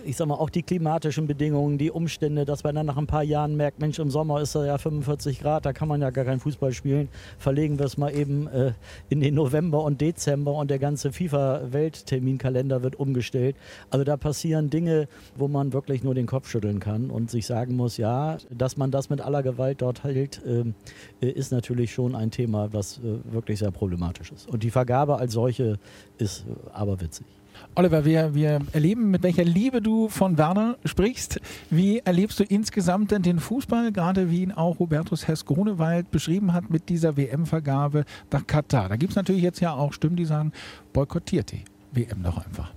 ich 0.04 0.16
sag 0.16 0.28
mal, 0.28 0.34
auch 0.34 0.50
die 0.50 0.62
klimatischen 0.62 1.26
Bedingungen, 1.26 1.78
die 1.78 1.90
Umstände, 1.90 2.44
dass 2.44 2.64
man 2.64 2.74
dann 2.74 2.86
nach 2.86 2.96
ein 2.96 3.06
paar 3.06 3.22
Jahren 3.22 3.56
merkt, 3.56 3.80
Mensch, 3.80 3.98
im 3.98 4.10
Sommer 4.10 4.40
ist 4.40 4.54
da 4.54 4.64
ja 4.64 4.78
45 4.78 5.40
Grad, 5.40 5.66
da 5.66 5.72
kann 5.72 5.88
man 5.88 6.00
ja 6.00 6.10
gar 6.10 6.24
keinen 6.24 6.40
Fußball 6.40 6.72
spielen. 6.72 7.08
Verlegen 7.38 7.78
wir 7.78 7.86
es 7.86 7.96
mal 7.96 8.14
eben 8.14 8.46
äh, 8.48 8.72
in 9.08 9.20
den 9.20 9.34
November 9.34 9.82
und 9.82 10.00
Dezember 10.00 10.52
und 10.54 10.70
der 10.70 10.78
ganze 10.78 11.12
FIFA-Weltterminkalender 11.12 12.82
wird 12.82 12.96
umgestellt. 12.96 13.56
Also 13.90 14.04
da 14.04 14.16
passieren 14.16 14.70
Dinge, 14.70 15.08
wo 15.36 15.48
man 15.48 15.72
wirklich 15.72 16.02
nur 16.02 16.14
den 16.14 16.26
Kopf 16.26 16.48
schütteln 16.48 16.80
kann 16.80 17.10
und 17.10 17.30
sich 17.30 17.46
sagen 17.46 17.76
muss, 17.76 17.96
ja, 17.96 18.38
dass 18.50 18.76
man 18.76 18.90
das 18.90 19.10
mit 19.10 19.20
aller 19.20 19.42
Gewalt 19.42 19.82
dort 19.82 20.04
hält, 20.04 20.40
ähm, 20.46 20.74
äh, 21.20 21.28
ist 21.28 21.52
natürlich 21.52 21.92
schon 21.92 22.14
ein 22.14 22.30
Thema, 22.30 22.72
was 22.72 22.98
äh, 22.98 23.32
wirklich 23.32 23.58
sehr 23.58 23.70
problematisch 23.70 24.32
ist. 24.32 24.48
Und 24.48 24.62
die 24.62 24.70
Vergabe 24.70 25.18
als 25.18 25.32
solche 25.32 25.78
ist 26.18 26.44
äh, 26.46 26.70
aber 26.72 27.00
witzig. 27.00 27.26
Oliver, 27.74 28.04
wir, 28.04 28.34
wir 28.34 28.60
erleben, 28.72 29.10
mit 29.10 29.22
welcher 29.22 29.44
Liebe 29.44 29.80
du 29.80 30.08
von 30.08 30.36
Werner 30.36 30.76
sprichst. 30.84 31.40
Wie 31.70 31.98
erlebst 31.98 32.40
du 32.40 32.44
insgesamt 32.44 33.10
denn 33.10 33.22
den 33.22 33.38
Fußball, 33.38 33.92
gerade 33.92 34.30
wie 34.30 34.42
ihn 34.42 34.52
auch 34.52 34.78
Hubertus 34.78 35.28
Hess-Grunewald 35.28 36.10
beschrieben 36.10 36.52
hat 36.52 36.70
mit 36.70 36.88
dieser 36.88 37.16
WM-Vergabe 37.16 38.04
nach 38.32 38.46
Katar? 38.46 38.88
Da 38.88 38.96
gibt 38.96 39.12
es 39.12 39.16
natürlich 39.16 39.42
jetzt 39.42 39.60
ja 39.60 39.72
auch 39.72 39.92
Stimmen, 39.92 40.16
die 40.16 40.24
sagen, 40.24 40.52
boykottiert 40.92 41.52
die 41.52 41.64
WM 41.92 42.22
doch 42.22 42.44
einfach. 42.44 42.72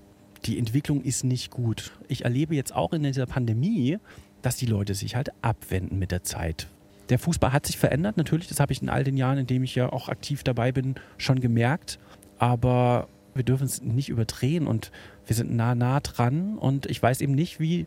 Die 0.45 0.57
Entwicklung 0.57 1.01
ist 1.01 1.23
nicht 1.23 1.51
gut. 1.51 1.91
Ich 2.07 2.23
erlebe 2.23 2.55
jetzt 2.55 2.75
auch 2.75 2.93
in 2.93 3.03
dieser 3.03 3.25
Pandemie, 3.25 3.99
dass 4.41 4.55
die 4.55 4.65
Leute 4.65 4.95
sich 4.95 5.15
halt 5.15 5.31
abwenden 5.41 5.99
mit 5.99 6.11
der 6.11 6.23
Zeit. 6.23 6.67
Der 7.09 7.19
Fußball 7.19 7.51
hat 7.51 7.65
sich 7.65 7.77
verändert, 7.77 8.17
natürlich, 8.17 8.47
das 8.47 8.59
habe 8.59 8.71
ich 8.71 8.81
in 8.81 8.89
all 8.89 9.03
den 9.03 9.17
Jahren, 9.17 9.37
in 9.37 9.47
denen 9.47 9.65
ich 9.65 9.75
ja 9.75 9.91
auch 9.91 10.09
aktiv 10.09 10.43
dabei 10.43 10.71
bin, 10.71 10.95
schon 11.17 11.39
gemerkt. 11.39 11.99
Aber 12.39 13.07
wir 13.33 13.43
dürfen 13.43 13.65
es 13.65 13.81
nicht 13.81 14.09
überdrehen 14.09 14.67
und 14.67 14.91
wir 15.25 15.35
sind 15.35 15.55
nah, 15.55 15.75
nah 15.75 15.99
dran. 15.99 16.57
Und 16.57 16.85
ich 16.85 17.01
weiß 17.01 17.21
eben 17.21 17.33
nicht, 17.33 17.59
wie, 17.59 17.85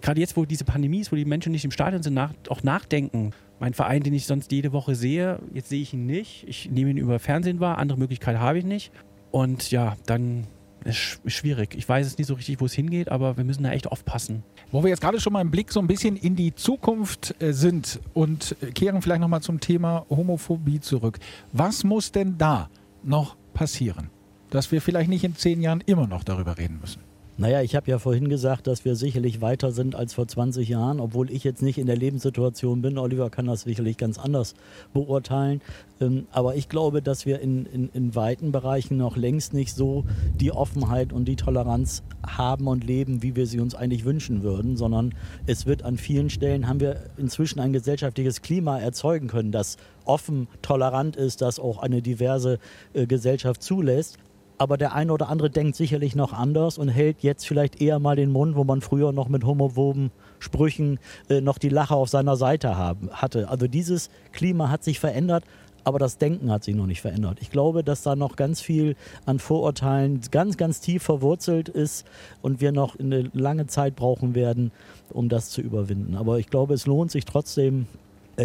gerade 0.00 0.20
jetzt, 0.20 0.36
wo 0.36 0.44
diese 0.44 0.64
Pandemie 0.64 1.00
ist, 1.00 1.12
wo 1.12 1.16
die 1.16 1.24
Menschen 1.24 1.52
nicht 1.52 1.64
im 1.64 1.70
Stadion 1.70 2.02
sind, 2.02 2.14
nach, 2.14 2.32
auch 2.48 2.62
nachdenken. 2.62 3.32
Mein 3.58 3.74
Verein, 3.74 4.02
den 4.02 4.14
ich 4.14 4.26
sonst 4.26 4.52
jede 4.52 4.72
Woche 4.72 4.94
sehe, 4.94 5.38
jetzt 5.52 5.68
sehe 5.68 5.82
ich 5.82 5.94
ihn 5.94 6.06
nicht. 6.06 6.44
Ich 6.46 6.70
nehme 6.70 6.90
ihn 6.90 6.98
über 6.98 7.18
Fernsehen 7.18 7.60
wahr, 7.60 7.78
andere 7.78 7.98
Möglichkeit 7.98 8.38
habe 8.38 8.58
ich 8.58 8.64
nicht. 8.64 8.92
Und 9.30 9.70
ja, 9.70 9.96
dann 10.06 10.46
ist 10.84 11.20
es 11.24 11.32
schwierig. 11.32 11.74
Ich 11.76 11.88
weiß 11.88 12.06
es 12.06 12.16
nicht 12.18 12.26
so 12.26 12.34
richtig, 12.34 12.60
wo 12.60 12.66
es 12.66 12.72
hingeht, 12.72 13.10
aber 13.10 13.36
wir 13.36 13.44
müssen 13.44 13.64
da 13.64 13.72
echt 13.72 13.88
aufpassen. 13.88 14.42
Wo 14.70 14.82
wir 14.82 14.90
jetzt 14.90 15.00
gerade 15.00 15.20
schon 15.20 15.32
mal 15.32 15.40
im 15.40 15.50
Blick 15.50 15.72
so 15.72 15.80
ein 15.80 15.86
bisschen 15.86 16.16
in 16.16 16.36
die 16.36 16.54
Zukunft 16.54 17.34
äh, 17.42 17.52
sind 17.52 18.00
und 18.14 18.56
äh, 18.62 18.70
kehren 18.70 19.02
vielleicht 19.02 19.20
nochmal 19.20 19.42
zum 19.42 19.60
Thema 19.60 20.06
Homophobie 20.08 20.80
zurück. 20.80 21.18
Was 21.52 21.84
muss 21.84 22.12
denn 22.12 22.38
da 22.38 22.70
noch 23.02 23.36
passieren? 23.52 24.10
Dass 24.50 24.72
wir 24.72 24.80
vielleicht 24.80 25.10
nicht 25.10 25.24
in 25.24 25.34
zehn 25.34 25.60
Jahren 25.62 25.82
immer 25.86 26.06
noch 26.06 26.24
darüber 26.24 26.58
reden 26.58 26.78
müssen. 26.80 27.00
Naja, 27.38 27.60
ich 27.60 27.76
habe 27.76 27.90
ja 27.90 27.98
vorhin 27.98 28.30
gesagt, 28.30 28.66
dass 28.66 28.86
wir 28.86 28.96
sicherlich 28.96 29.42
weiter 29.42 29.70
sind 29.70 29.94
als 29.94 30.14
vor 30.14 30.26
20 30.26 30.70
Jahren, 30.70 31.00
obwohl 31.00 31.30
ich 31.30 31.44
jetzt 31.44 31.60
nicht 31.60 31.76
in 31.76 31.86
der 31.86 31.96
Lebenssituation 31.96 32.80
bin. 32.80 32.96
Oliver 32.96 33.28
kann 33.28 33.44
das 33.44 33.62
sicherlich 33.62 33.98
ganz 33.98 34.18
anders 34.18 34.54
beurteilen. 34.94 35.60
Ähm, 36.00 36.28
aber 36.32 36.56
ich 36.56 36.70
glaube, 36.70 37.02
dass 37.02 37.26
wir 37.26 37.40
in, 37.40 37.66
in, 37.66 37.90
in 37.92 38.14
weiten 38.14 38.52
Bereichen 38.52 38.96
noch 38.96 39.18
längst 39.18 39.52
nicht 39.52 39.74
so 39.74 40.06
die 40.40 40.50
Offenheit 40.50 41.12
und 41.12 41.26
die 41.26 41.36
Toleranz 41.36 42.02
haben 42.26 42.68
und 42.68 42.84
leben, 42.84 43.22
wie 43.22 43.36
wir 43.36 43.46
sie 43.46 43.60
uns 43.60 43.74
eigentlich 43.74 44.06
wünschen 44.06 44.42
würden, 44.42 44.78
sondern 44.78 45.14
es 45.44 45.66
wird 45.66 45.82
an 45.82 45.98
vielen 45.98 46.30
Stellen, 46.30 46.66
haben 46.66 46.80
wir 46.80 47.02
inzwischen 47.18 47.60
ein 47.60 47.74
gesellschaftliches 47.74 48.40
Klima 48.40 48.78
erzeugen 48.78 49.28
können, 49.28 49.52
das 49.52 49.76
offen, 50.06 50.48
tolerant 50.62 51.16
ist, 51.16 51.42
das 51.42 51.60
auch 51.60 51.82
eine 51.82 52.00
diverse 52.00 52.58
äh, 52.94 53.06
Gesellschaft 53.06 53.62
zulässt 53.62 54.16
aber 54.58 54.76
der 54.76 54.94
eine 54.94 55.12
oder 55.12 55.28
andere 55.28 55.50
denkt 55.50 55.76
sicherlich 55.76 56.14
noch 56.14 56.32
anders 56.32 56.78
und 56.78 56.88
hält 56.88 57.22
jetzt 57.22 57.46
vielleicht 57.46 57.80
eher 57.80 57.98
mal 57.98 58.16
den 58.16 58.32
Mund, 58.32 58.56
wo 58.56 58.64
man 58.64 58.80
früher 58.80 59.12
noch 59.12 59.28
mit 59.28 59.44
homophoben 59.44 60.10
Sprüchen 60.38 60.98
äh, 61.28 61.40
noch 61.40 61.58
die 61.58 61.68
Lache 61.68 61.94
auf 61.94 62.08
seiner 62.08 62.36
Seite 62.36 62.76
haben, 62.76 63.10
hatte. 63.10 63.48
Also 63.48 63.66
dieses 63.66 64.10
Klima 64.32 64.70
hat 64.70 64.84
sich 64.84 65.00
verändert, 65.00 65.44
aber 65.84 65.98
das 65.98 66.18
Denken 66.18 66.50
hat 66.50 66.64
sich 66.64 66.74
noch 66.74 66.86
nicht 66.86 67.00
verändert. 67.00 67.38
Ich 67.40 67.50
glaube, 67.50 67.84
dass 67.84 68.02
da 68.02 68.16
noch 68.16 68.34
ganz 68.34 68.60
viel 68.60 68.96
an 69.24 69.38
Vorurteilen 69.38 70.20
ganz, 70.32 70.56
ganz 70.56 70.80
tief 70.80 71.04
verwurzelt 71.04 71.68
ist 71.68 72.06
und 72.42 72.60
wir 72.60 72.72
noch 72.72 72.98
eine 72.98 73.30
lange 73.34 73.66
Zeit 73.66 73.94
brauchen 73.94 74.34
werden, 74.34 74.72
um 75.10 75.28
das 75.28 75.50
zu 75.50 75.60
überwinden. 75.60 76.16
Aber 76.16 76.38
ich 76.38 76.48
glaube, 76.48 76.74
es 76.74 76.86
lohnt 76.86 77.12
sich 77.12 77.24
trotzdem, 77.24 77.86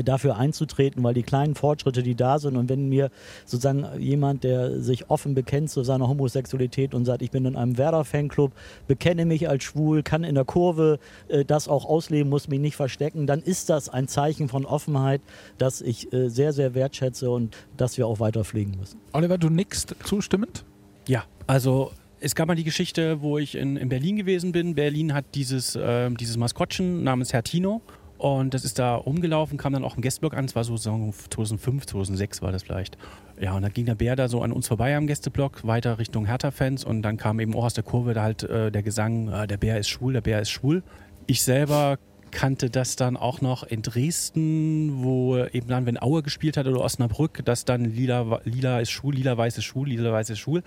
dafür 0.04 0.38
einzutreten, 0.38 1.04
weil 1.04 1.14
die 1.14 1.24
kleinen 1.24 1.56
Fortschritte, 1.56 2.04
die 2.04 2.16
da 2.16 2.40
sind 2.40 2.56
und 2.56 2.70
wenn 2.70 2.90
mir 2.90 3.10
sozusagen 3.46 3.86
jemand, 4.00 4.44
der 4.44 4.82
sich 4.82 5.10
offen 5.10 5.34
bekennt 5.34 5.70
zu 5.70 5.84
seiner 5.84 6.08
Homosexualität 6.08 6.94
und 6.94 7.06
sagt, 7.06 7.22
ich 7.22 7.32
bin 7.32 7.46
in 7.46 7.56
einem 7.56 7.78
Werder-Fanclub, 7.78 8.52
bekenne 8.88 9.26
mich 9.26 9.50
als 9.50 9.64
schwul, 9.64 10.04
kann 10.04 10.24
in 10.24 10.36
der 10.36 10.46
Kurve 10.46 11.00
äh, 11.28 11.46
das 11.46 11.68
auch 11.68 11.86
ausleben, 11.86 12.30
muss 12.30 12.48
mich 12.48 12.60
nicht 12.60 12.76
verstecken, 12.76 13.28
dann 13.28 13.42
ist 13.42 13.70
das 13.70 13.90
ein 13.90 14.08
Zeichen 14.08 14.48
von 14.48 14.66
Offenheit, 14.66 15.22
das 15.58 15.82
ich 15.82 16.12
äh, 16.14 16.30
sehr, 16.30 16.54
sehr 16.54 16.74
wertschätze 16.74 17.30
und 17.30 17.56
das 17.78 17.98
wir 17.98 18.08
auch 18.08 18.20
weiter 18.20 18.44
pflegen 18.44 18.76
müssen. 18.80 19.00
Oliver, 19.14 19.38
du 19.38 19.50
nickst 19.50 19.96
zustimmend? 20.04 20.66
Ja, 21.08 21.24
also 21.48 21.92
es 22.20 22.36
gab 22.36 22.48
mal 22.48 22.56
die 22.56 22.64
Geschichte, 22.64 23.22
wo 23.22 23.38
ich 23.40 23.56
in, 23.56 23.78
in 23.78 23.90
Berlin 23.90 24.16
gewesen 24.16 24.52
bin. 24.52 24.76
Berlin 24.76 25.14
hat 25.14 25.26
dieses, 25.34 25.76
äh, 25.76 26.10
dieses 26.12 26.38
Maskottchen 26.38 27.04
namens 27.04 27.34
Herr 27.34 27.44
Tino 27.44 27.82
und 28.22 28.54
das 28.54 28.66
ist 28.66 28.78
da 28.78 28.94
rumgelaufen, 28.94 29.58
kam 29.58 29.74
dann 29.74 29.84
auch 29.84 29.96
im 29.96 30.04
Gästeblock 30.04 30.36
an. 30.36 30.46
Es 30.46 30.56
war 30.56 30.64
so 30.64 30.78
2005, 30.78 31.88
2006 31.88 32.44
war 32.44 32.52
das 32.52 32.62
vielleicht. 32.62 32.96
Ja, 33.40 33.56
und 33.56 33.64
dann 33.64 33.74
ging 33.74 33.88
der 33.88 33.96
Bär 33.96 34.16
da 34.16 34.28
so 34.28 34.44
an 34.44 34.52
uns 34.52 34.68
vorbei 34.68 34.96
am 34.96 35.08
Gästeblock, 35.08 35.66
weiter 35.66 35.98
Richtung 35.98 36.28
Hertha-Fans. 36.28 36.84
Und 36.84 37.02
dann 37.02 37.18
kam 37.18 37.40
eben 37.40 37.56
auch 37.56 37.64
aus 37.64 37.74
der 37.74 37.84
Kurve 37.84 38.14
da 38.14 38.22
halt 38.22 38.44
äh, 38.44 38.72
der 38.72 38.84
Gesang, 38.84 39.30
äh, 39.30 39.48
der 39.48 39.58
Bär 39.58 39.80
ist 39.80 39.90
schwul, 39.90 40.14
der 40.14 40.22
Bär 40.22 40.40
ist 40.40 40.52
schwul. 40.52 40.84
Ich 41.26 41.42
selber 41.42 41.98
kannte 42.30 42.70
das 42.70 42.96
dann 42.96 43.18
auch 43.18 43.42
noch 43.42 43.64
in 43.64 43.82
Dresden, 43.82 45.02
wo 45.04 45.38
eben 45.38 45.68
dann, 45.68 45.88
wenn 45.88 46.00
Aue 46.00 46.22
gespielt 46.22 46.58
hat 46.58 46.68
oder 46.68 46.80
Osnabrück, 46.80 47.44
dass 47.44 47.66
dann 47.66 47.86
lila, 47.86 48.42
lila 48.44 48.82
ist 48.82 48.92
schwul, 48.92 49.16
lila 49.16 49.36
weiß 49.36 49.58
ist 49.58 49.66
schwul, 49.66 49.90
lila 49.90 50.12
weiß 50.12 50.30
ist 50.30 50.38
schwul. 50.38 50.62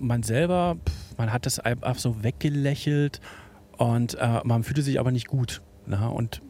Man 0.00 0.22
selber, 0.22 0.78
man 1.18 1.34
hat 1.34 1.44
das 1.44 1.58
einfach 1.58 1.98
so 1.98 2.24
weggelächelt 2.24 3.20
und 3.76 4.14
äh, 4.14 4.40
man 4.44 4.62
fühlte 4.64 4.80
sich 4.80 4.98
aber 4.98 5.12
nicht 5.12 5.28
gut. 5.28 5.60
Na? 5.86 6.08
Und 6.08 6.40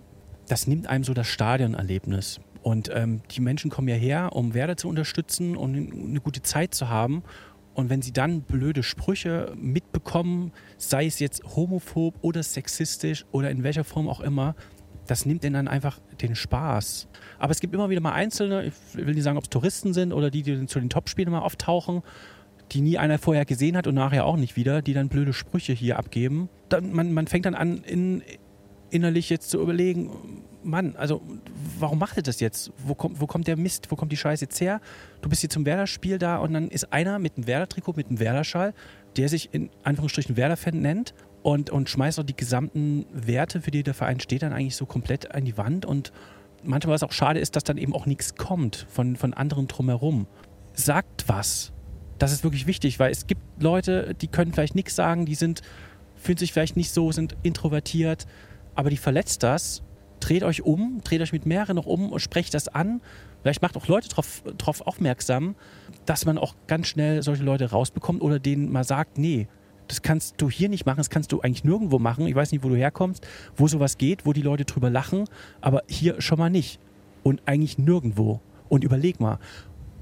das 0.49 0.67
nimmt 0.67 0.87
einem 0.87 1.05
so 1.05 1.15
das 1.15 1.29
Stadionerlebnis. 1.29 2.41
Und 2.63 2.91
ähm, 2.93 3.21
die 3.31 3.41
Menschen 3.41 3.71
kommen 3.71 3.89
ja 3.89 3.95
her, 3.95 4.31
um 4.33 4.55
Werder 4.55 4.77
zu 4.77 4.89
unterstützen 4.89 5.57
und 5.57 5.75
eine 5.75 6.21
gute 6.21 6.43
Zeit 6.43 6.75
zu 6.75 6.89
haben. 6.89 7.23
Und 7.75 7.91
wenn 7.91 8.03
sie 8.03 8.13
dann 8.13 8.43
blöde 8.43 8.83
Sprüche 8.83 9.53
mitbekommen, 9.57 10.53
sei 10.79 11.07
es 11.07 11.19
jetzt 11.19 11.43
homophob 11.57 12.15
oder 12.23 12.43
sexistisch 12.43 13.27
oder 13.33 13.51
in 13.51 13.65
welcher 13.65 13.85
Form 13.85 14.09
auch 14.09 14.21
immer, 14.21 14.55
das 15.07 15.27
nimmt 15.27 15.45
ihnen 15.45 15.55
dann 15.55 15.69
einfach 15.69 15.99
den 16.23 16.35
Spaß. 16.35 17.09
Aber 17.39 17.51
es 17.51 17.61
gibt 17.61 17.75
immer 17.75 17.91
wieder 17.91 18.01
mal 18.01 18.13
Einzelne, 18.13 18.67
ich 18.67 18.75
will 18.95 19.15
nicht 19.15 19.25
sagen, 19.25 19.37
ob 19.37 19.45
es 19.45 19.51
Touristen 19.51 19.93
sind 19.93 20.13
oder 20.13 20.31
die, 20.31 20.43
die 20.43 20.67
zu 20.67 20.81
den 20.81 20.89
Topspielen 20.89 21.33
mal 21.33 21.41
auftauchen, 21.41 22.03
die 22.73 22.81
nie 22.81 22.97
einer 22.97 23.19
vorher 23.19 23.45
gesehen 23.45 23.77
hat 23.77 23.87
und 23.87 23.95
nachher 23.95 24.25
auch 24.25 24.37
nicht 24.37 24.57
wieder, 24.57 24.81
die 24.81 24.95
dann 24.95 25.09
blöde 25.09 25.35
Sprüche 25.35 25.75
hier 25.75 25.99
abgeben. 25.99 26.49
Dann, 26.71 26.93
man, 26.93 27.13
man 27.13 27.27
fängt 27.27 27.45
dann 27.45 27.55
an, 27.55 27.79
in, 27.85 28.23
innerlich 28.91 29.31
jetzt 29.31 29.51
zu 29.51 29.61
überlegen, 29.61 30.43
Mann, 30.63 30.97
also 30.97 31.21
warum 31.79 31.99
macht 31.99 32.17
ihr 32.17 32.23
das 32.23 32.41
jetzt? 32.41 32.73
Wo 32.79 32.95
kommt, 32.95 33.21
wo 33.21 33.27
kommt 33.27 33.47
der 33.47 33.57
Mist, 33.57 33.91
wo 33.91 33.97
kommt 33.97 34.13
die 34.13 34.17
Scheiße 34.17 34.45
jetzt 34.45 34.61
her? 34.61 34.81
Du 35.21 35.29
bist 35.29 35.41
hier 35.41 35.51
zum 35.51 35.67
Werder-Spiel 35.67 36.19
da 36.19 36.39
und 36.39 36.55
dann 36.55 36.69
ist 36.69 36.93
einer 36.93 37.19
mit 37.19 37.37
einem 37.37 37.47
Werder-Trikot, 37.47 37.95
mit 37.97 38.09
einem 38.09 38.19
Werder-Schal, 38.19 38.73
der 39.17 39.29
sich 39.29 39.53
in 39.53 39.71
Anführungsstrichen 39.83 40.37
Werder-Fan 40.37 40.81
nennt 40.81 41.15
und, 41.43 41.71
und 41.71 41.91
schmeißt 41.91 42.19
auch 42.19 42.25
die 42.25 42.37
gesamten 42.37 43.05
Werte, 43.13 43.61
für 43.61 43.71
die 43.71 43.83
der 43.83 43.95
Verein 43.95 44.21
steht, 44.21 44.43
dann 44.43 44.53
eigentlich 44.53 44.77
so 44.77 44.87
komplett 44.87 45.35
an 45.35 45.45
die 45.45 45.57
Wand 45.59 45.85
und 45.85 46.13
manchmal 46.63 46.95
was 46.95 47.03
auch 47.03 47.13
schade 47.13 47.41
ist, 47.41 47.57
dass 47.57 47.65
dann 47.65 47.77
eben 47.77 47.95
auch 47.95 48.07
nichts 48.07 48.35
kommt 48.35 48.87
von, 48.89 49.17
von 49.17 49.35
anderen 49.35 49.69
drumherum. 49.69 50.27
Sagt 50.73 51.29
was. 51.29 51.73
Das 52.19 52.33
ist 52.33 52.45
wirklich 52.45 52.67
wichtig, 52.67 52.99
weil 52.99 53.11
es 53.11 53.27
gibt 53.27 53.43
Leute, 53.61 54.15
die 54.15 54.29
können 54.29 54.53
vielleicht 54.53 54.75
nichts 54.75 54.95
sagen, 54.97 55.27
die 55.27 55.35
sind, 55.35 55.61
fühlen 56.17 56.39
sich 56.39 56.53
vielleicht 56.53 56.77
nicht 56.77 56.93
so, 56.93 57.13
sind 57.13 57.37
introvertiert, 57.43 58.27
aber 58.75 58.91
die 58.91 58.97
verletzt 58.97 59.43
das. 59.43 59.83
Dreht 60.21 60.43
euch 60.43 60.63
um, 60.63 61.01
dreht 61.05 61.21
euch 61.21 61.33
mit 61.33 61.45
mehreren 61.45 61.77
noch 61.77 61.87
um 61.87 62.11
und 62.11 62.21
sprecht 62.21 62.55
das 62.55 62.69
an. 62.69 63.01
Vielleicht 63.43 63.61
macht 63.61 63.77
auch 63.77 63.89
Leute 63.89 64.09
darauf 64.09 64.87
aufmerksam, 64.87 65.55
dass 66.07 66.25
man 66.25 66.39
auch 66.39 66.55
ganz 66.67 66.87
schnell 66.87 67.23
solche 67.23 67.43
Leute 67.43 67.71
rausbekommt 67.71 68.23
oder 68.23 68.39
denen 68.39 68.73
mal 68.73 68.85
sagt, 68.85 69.19
nee, 69.19 69.49
das 69.89 70.03
kannst 70.03 70.41
du 70.41 70.49
hier 70.49 70.69
nicht 70.69 70.87
machen, 70.87 70.97
das 70.99 71.11
kannst 71.11 71.33
du 71.33 71.41
eigentlich 71.41 71.65
nirgendwo 71.65 71.99
machen. 71.99 72.27
Ich 72.27 72.35
weiß 72.35 72.53
nicht, 72.53 72.65
wo 72.65 72.69
du 72.69 72.77
herkommst, 72.77 73.27
wo 73.57 73.69
sowas 73.69 73.99
geht, 73.99 74.25
wo 74.25 74.33
die 74.33 74.43
Leute 74.43 74.65
drüber 74.65 74.91
lachen, 74.91 75.25
aber 75.61 75.83
hier 75.89 76.21
schon 76.21 76.39
mal 76.39 76.51
nicht. 76.51 76.81
Und 77.23 77.43
eigentlich 77.47 77.79
nirgendwo. 77.79 78.41
Und 78.69 78.85
überleg 78.85 79.21
mal. 79.21 79.39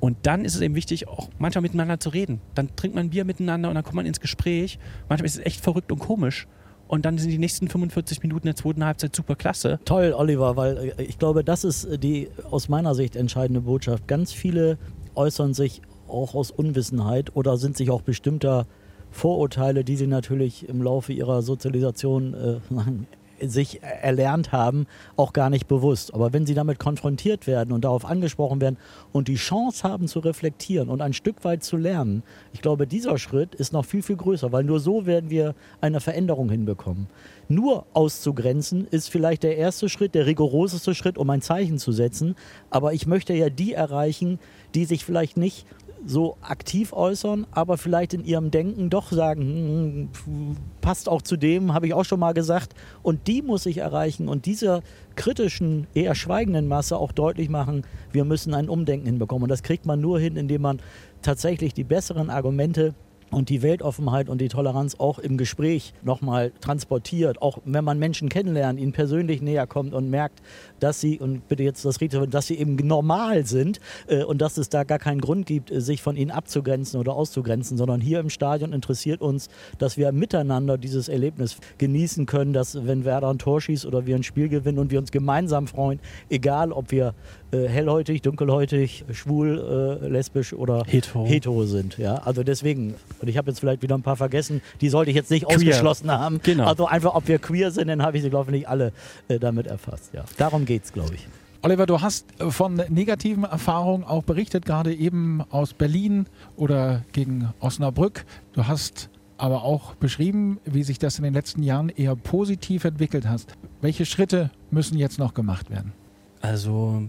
Und 0.01 0.19
dann 0.23 0.45
ist 0.45 0.55
es 0.55 0.61
eben 0.61 0.75
wichtig, 0.75 1.07
auch 1.07 1.29
manchmal 1.39 1.63
miteinander 1.63 2.01
zu 2.01 2.09
reden. 2.09 2.41
Dann 2.55 2.75
trinkt 2.75 2.97
man 2.97 3.11
Bier 3.11 3.25
miteinander 3.25 3.69
und 3.69 3.75
dann 3.77 3.85
kommt 3.85 3.97
man 3.97 4.07
ins 4.07 4.21
Gespräch. 4.21 4.79
Manchmal 5.09 5.27
ist 5.27 5.39
es 5.39 5.45
echt 5.45 5.61
verrückt 5.61 5.93
und 5.93 5.99
komisch. 5.99 6.49
Und 6.93 7.07
dann 7.07 7.17
sind 7.17 7.31
die 7.31 7.39
nächsten 7.39 7.69
45 7.69 8.23
Minuten 8.23 8.49
der 8.49 8.55
zweiten 8.55 8.85
Halbzeit 8.85 9.17
super 9.17 9.35
klasse. 9.35 9.81
Toll, 9.87 10.13
Oliver, 10.15 10.59
weil 10.59 10.93
äh, 10.99 11.03
ich 11.05 11.19
glaube, 11.19 11.43
das 11.43 11.65
ist 11.65 11.89
die 12.03 12.29
aus 12.51 12.69
meiner 12.69 12.95
Sicht 12.95 13.17
entscheidende 13.17 13.63
Botschaft. 13.63 14.07
Ganz 14.07 14.35
viele 14.35 14.77
äußern 15.15 15.55
sich 15.55 15.81
auch 16.07 16.35
aus 16.35 16.51
Unwissenheit 16.51 17.35
oder 17.35 17.57
sind 17.57 17.79
sich 17.79 17.91
auch 17.91 18.03
bestimmter 18.03 18.67
Vorurteile, 19.11 19.85
die 19.85 19.97
sie 19.97 20.07
natürlich 20.07 20.69
im 20.69 20.83
Laufe 20.83 21.15
ihrer 21.15 21.41
Sozialisation 21.41 22.35
äh, 22.35 22.61
sich 23.49 23.83
erlernt 23.83 24.53
haben, 24.53 24.87
auch 25.17 25.33
gar 25.33 25.51
nicht 25.51 25.67
bewusst. 25.69 26.15
Aber 26.15 26.33
wenn 26.33 26.47
sie 26.47 26.55
damit 26.55 26.79
konfrontiert 26.79 27.47
werden 27.47 27.73
und 27.73 27.85
darauf 27.85 28.05
angesprochen 28.05 28.61
werden 28.61 28.77
und 29.13 29.29
die 29.29 29.37
Chance 29.37 29.89
haben 29.89 30.09
zu 30.09 30.21
reflektieren 30.21 30.89
und 30.89 31.01
ein 31.01 31.13
Stück 31.13 31.45
weit 31.45 31.65
zu 31.65 31.77
lernen, 31.77 32.23
ich 32.53 32.63
glaube, 32.63 32.87
dieser 32.87 33.19
Schritt 33.19 33.55
ist 33.55 33.73
noch 33.73 33.85
viel, 33.85 34.03
viel 34.03 34.17
größer, 34.17 34.53
weil 34.53 34.65
nur 34.65 34.81
so 34.81 35.07
werden 35.07 35.31
wir 35.31 35.55
eine 35.81 36.01
Veränderung 36.01 36.51
hinbekommen. 36.51 37.09
Nur 37.49 37.87
auszugrenzen 37.93 38.87
ist 38.91 39.11
vielleicht 39.11 39.43
der 39.43 39.57
erste 39.57 39.89
Schritt, 39.89 40.15
der 40.15 40.27
rigoroseste 40.27 40.95
Schritt, 40.95 41.19
um 41.19 41.29
ein 41.31 41.43
Zeichen 41.43 41.79
zu 41.79 41.93
setzen. 41.93 42.35
Aber 42.71 42.95
ich 42.95 43.07
möchte 43.07 43.35
ja 43.35 43.51
die 43.51 43.75
erreichen, 43.75 44.39
die 44.75 44.85
sich 44.85 45.05
vielleicht 45.05 45.37
nicht 45.37 45.67
so 46.07 46.37
aktiv 46.41 46.93
äußern, 46.93 47.47
aber 47.51 47.79
vielleicht 47.79 48.15
in 48.15 48.25
ihrem 48.25 48.51
Denken 48.51 48.91
doch 48.91 49.13
sagen, 49.13 50.11
hm, 50.25 50.57
passt 50.81 51.09
auch 51.09 51.23
zu 51.23 51.37
dem, 51.37 51.75
habe 51.75 51.87
ich 51.87 51.95
auch 51.95 52.05
schon 52.05 52.21
mal 52.21 52.33
gesagt. 52.33 52.75
Und 53.03 53.27
die 53.27 53.43
muss 53.43 53.67
ich 53.67 53.79
erreichen 53.79 54.29
und 54.29 54.47
dieser 54.47 54.83
kritischen, 55.15 55.87
eher 55.95 56.15
schweigenden 56.15 56.69
Masse 56.69 56.97
auch 56.97 57.13
deutlich 57.13 57.49
machen, 57.49 57.85
wir 58.13 58.25
müssen 58.25 58.55
ein 58.55 58.69
Umdenken 58.69 59.07
hinbekommen. 59.07 59.45
Und 59.45 59.51
das 59.51 59.63
kriegt 59.63 59.87
man 59.87 60.01
nur 60.01 60.19
hin, 60.19 60.37
indem 60.37 60.63
man 60.63 60.81
tatsächlich 61.23 61.75
die 61.75 61.85
besseren 61.85 62.31
Argumente 62.31 62.95
und 63.33 63.49
die 63.49 63.63
Weltoffenheit 63.63 64.29
und 64.29 64.41
die 64.41 64.49
Toleranz 64.49 64.97
auch 64.99 65.19
im 65.19 65.37
Gespräch 65.37 65.95
nochmal 66.03 66.53
transportiert. 66.61 67.41
Auch 67.41 67.59
wenn 67.65 67.85
man 67.85 67.99
Menschen 67.99 68.29
kennenlernt, 68.29 68.79
ihnen 68.79 68.93
persönlich 68.93 69.41
näher 69.41 69.67
kommt 69.67 69.95
und 69.95 70.11
merkt, 70.11 70.43
dass 70.83 71.01
sie, 71.01 71.19
und 71.19 71.49
bitte 71.49 71.63
jetzt 71.63 71.85
das 71.85 72.01
Richtige, 72.01 72.27
dass 72.27 72.47
sie 72.47 72.59
eben 72.59 72.75
normal 72.77 73.47
sind 73.47 73.81
äh, 74.09 74.25
und 74.25 74.43
dass 74.43 74.57
es 74.57 74.69
da 74.69 74.85
gar 74.85 74.99
keinen 74.99 75.21
Grund 75.21 75.47
gibt, 75.47 75.71
äh, 75.71 75.81
sich 75.81 76.03
von 76.03 76.17
ihnen 76.17 76.31
abzugrenzen 76.31 76.99
oder 76.99 77.15
auszugrenzen, 77.15 77.77
sondern 77.77 78.01
hier 78.01 78.19
im 78.21 78.31
Stadion 78.31 78.73
interessiert 78.73 79.21
uns, 79.21 79.49
dass 79.79 79.97
wir 79.97 80.11
miteinander 80.13 80.79
dieses 80.79 81.09
Erlebnis 81.09 81.57
genießen 81.79 82.27
können, 82.27 82.53
dass 82.53 82.87
wenn 82.87 83.05
Werder 83.05 83.29
ein 83.29 83.39
Tor 83.39 83.61
schießt 83.61 83.87
oder 83.87 84.07
wir 84.07 84.17
ein 84.17 84.23
Spiel 84.23 84.49
gewinnen 84.49 84.79
und 84.79 84.91
wir 84.91 84.99
uns 84.99 85.13
gemeinsam 85.13 85.67
freuen, 85.67 86.01
egal 86.29 86.73
ob 86.73 86.91
wir 86.91 87.15
äh, 87.53 87.69
hellhäutig, 87.69 88.23
dunkelhäutig, 88.23 89.05
schwul, 89.13 90.01
äh, 90.03 90.09
lesbisch 90.09 90.55
oder 90.55 90.85
hetero. 90.87 91.27
hetero 91.27 91.65
sind. 91.67 91.99
Ja? 91.99 92.15
Also 92.15 92.43
deswegen, 92.43 92.95
und 93.21 93.29
ich 93.29 93.37
habe 93.37 93.51
jetzt 93.51 93.61
vielleicht 93.61 93.83
wieder 93.83 93.95
ein 93.95 94.03
paar 94.03 94.17
vergessen, 94.17 94.63
die 94.81 94.89
sollte 94.89 95.11
ich 95.11 95.17
jetzt 95.17 95.31
nicht 95.31 95.45
queer. 95.45 95.57
ausgeschlossen 95.57 96.11
haben. 96.11 96.41
Genau. 96.43 96.65
Also 96.67 96.87
einfach, 96.87 97.15
ob 97.15 97.29
wir 97.29 97.39
queer 97.39 97.71
sind, 97.71 97.89
dann 97.89 98.03
habe 98.03 98.17
ich 98.17 98.23
sie, 98.23 98.31
glaube 98.31 98.51
ich, 98.51 98.57
nicht 98.57 98.69
alle 98.69 98.93
äh, 99.29 99.39
damit 99.39 99.67
erfasst. 99.67 100.15
Ja. 100.15 100.25
Darum 100.39 100.65
geht 100.65 100.72
es, 100.77 100.93
glaube 100.93 101.15
ich. 101.15 101.27
Oliver, 101.65 101.87
du 101.87 102.01
hast 102.01 102.27
von 102.49 102.75
negativen 102.89 103.45
Erfahrungen 103.45 104.03
auch 104.03 104.25
berichtet, 104.25 104.67
gerade 104.67 104.93
eben 104.93 105.43
aus 105.51 105.75
Berlin 105.75 106.27
oder 106.57 107.05
gegen 107.13 107.53
Osnabrück. 107.61 108.25
Du 108.53 108.67
hast 108.67 109.11
aber 109.39 109.63
auch 109.63 109.95
beschrieben, 109.95 110.59
wie 110.65 110.83
sich 110.83 110.99
das 110.99 111.19
in 111.19 111.25
den 111.25 111.35
letzten 111.35 111.63
Jahren 111.63 111.89
eher 111.89 112.17
positiv 112.17 112.85
entwickelt 112.85 113.29
hast. 113.29 113.53
Welche 113.81 114.07
Schritte 114.07 114.51
müssen 114.71 114.99
jetzt 114.99 115.19
noch 115.19 115.35
gemacht 115.35 115.71
werden? 115.71 115.93
Also 116.41 117.03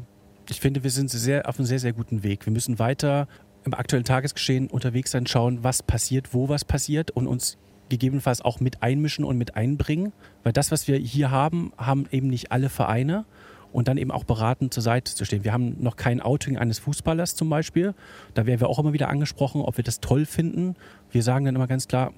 ich 0.50 0.60
finde, 0.60 0.84
wir 0.84 0.92
sind 0.92 1.10
sehr, 1.10 1.50
auf 1.50 1.58
einem 1.58 1.66
sehr, 1.66 1.80
sehr 1.80 1.94
guten 1.94 2.24
Weg. 2.24 2.46
Wir 2.46 2.54
müssen 2.54 2.78
weiter 2.78 3.28
im 3.66 3.74
aktuellen 3.74 4.06
Tagesgeschehen 4.06 4.68
unterwegs 4.68 5.12
sein, 5.12 5.26
schauen, 5.26 5.64
was 5.64 5.82
passiert, 5.84 6.34
wo 6.34 6.50
was 6.50 6.66
passiert 6.66 7.12
und 7.12 7.28
uns 7.28 7.58
gegebenenfalls 7.90 8.42
auch 8.42 8.60
mit 8.60 8.84
einmischen 8.84 9.26
und 9.26 9.38
mit 9.38 9.56
einbringen. 9.56 10.14
Weil 10.44 10.54
das, 10.54 10.72
was 10.72 10.88
wir 10.88 10.98
hier 10.98 11.32
haben, 11.32 11.72
haben 11.78 12.06
eben 12.12 12.28
nicht 12.28 12.52
alle 12.52 12.70
Vereine 12.70 13.26
und 13.74 13.88
dann 13.88 13.98
eben 13.98 14.12
auch 14.12 14.24
beratend 14.24 14.74
zur 14.74 14.84
Seite 14.84 15.14
zu 15.14 15.26
stehen. 15.26 15.44
Wir 15.44 15.52
haben 15.52 15.82
noch 15.82 15.96
kein 15.96 16.22
Outing 16.22 16.58
eines 16.58 16.80
Fußballers 16.80 17.36
zum 17.36 17.50
Beispiel. 17.50 17.94
Da 18.34 18.46
werden 18.46 18.62
wir 18.62 18.70
auch 18.70 18.80
immer 18.80 18.94
wieder 18.94 19.10
angesprochen, 19.10 19.62
ob 19.62 19.78
wir 19.78 19.84
das 19.84 20.00
toll 20.00 20.26
finden. 20.26 20.76
Wir 21.12 21.24
sagen 21.24 21.46
dann 21.46 21.56
immer 21.56 21.68
ganz 21.68 21.88
klar, 21.88 22.14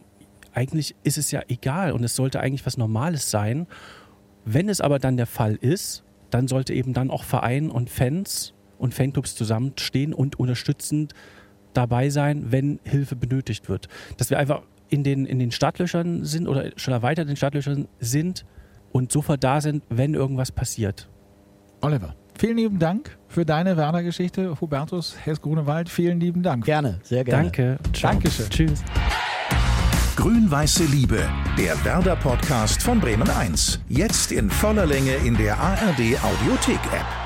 eigentlich 0.53 0.95
ist 1.03 1.17
es 1.17 1.31
ja 1.31 1.41
egal 1.47 1.91
und 1.91 2.03
es 2.03 2.15
sollte 2.15 2.39
eigentlich 2.39 2.65
was 2.65 2.77
Normales 2.77 3.31
sein. 3.31 3.67
Wenn 4.43 4.69
es 4.69 4.81
aber 4.81 4.99
dann 4.99 5.17
der 5.17 5.25
Fall 5.25 5.55
ist, 5.55 6.03
dann 6.29 6.47
sollte 6.47 6.73
eben 6.73 6.93
dann 6.93 7.09
auch 7.09 7.23
Verein 7.23 7.71
und 7.71 7.89
Fans 7.89 8.53
und 8.77 8.93
Fanclubs 8.93 9.35
zusammenstehen 9.35 10.13
und 10.13 10.37
unterstützend 10.37 11.13
dabei 11.73 12.09
sein, 12.09 12.51
wenn 12.51 12.79
Hilfe 12.83 13.15
benötigt 13.15 13.69
wird. 13.69 13.87
Dass 14.17 14.29
wir 14.29 14.39
einfach 14.39 14.61
in 14.89 15.03
den, 15.03 15.25
in 15.25 15.39
den 15.39 15.51
Startlöchern 15.51 16.23
sind 16.25 16.47
oder 16.47 16.71
schon 16.77 16.93
erweitert 16.93 17.23
in 17.23 17.29
den 17.29 17.37
Startlöchern 17.37 17.87
sind 17.99 18.45
und 18.91 19.11
sofort 19.11 19.43
da 19.43 19.61
sind, 19.61 19.83
wenn 19.89 20.13
irgendwas 20.13 20.51
passiert. 20.51 21.09
Oliver, 21.85 22.15
vielen 22.35 22.57
lieben 22.57 22.79
Dank 22.79 23.15
für 23.27 23.45
deine 23.45 23.77
Werder-Geschichte. 23.77 24.59
Hubertus 24.59 25.15
Hess-Grunewald, 25.23 25.87
vielen 25.87 26.19
lieben 26.19 26.41
Dank. 26.41 26.65
Gerne, 26.65 26.99
sehr 27.03 27.23
gerne. 27.23 27.43
Danke. 27.43 27.77
Ciao. 27.93 28.11
Dankeschön. 28.11 28.49
Tschüss. 28.49 28.83
Grün-Weiße 30.15 30.85
Liebe, 30.85 31.29
der 31.59 31.85
Werder-Podcast 31.85 32.81
von 32.81 32.99
Bremen 32.99 33.29
1. 33.29 33.81
Jetzt 33.87 34.31
in 34.31 34.49
voller 34.49 34.87
Länge 34.87 35.13
in 35.27 35.37
der 35.37 35.59
ARD-Audiothek-App. 35.59 37.24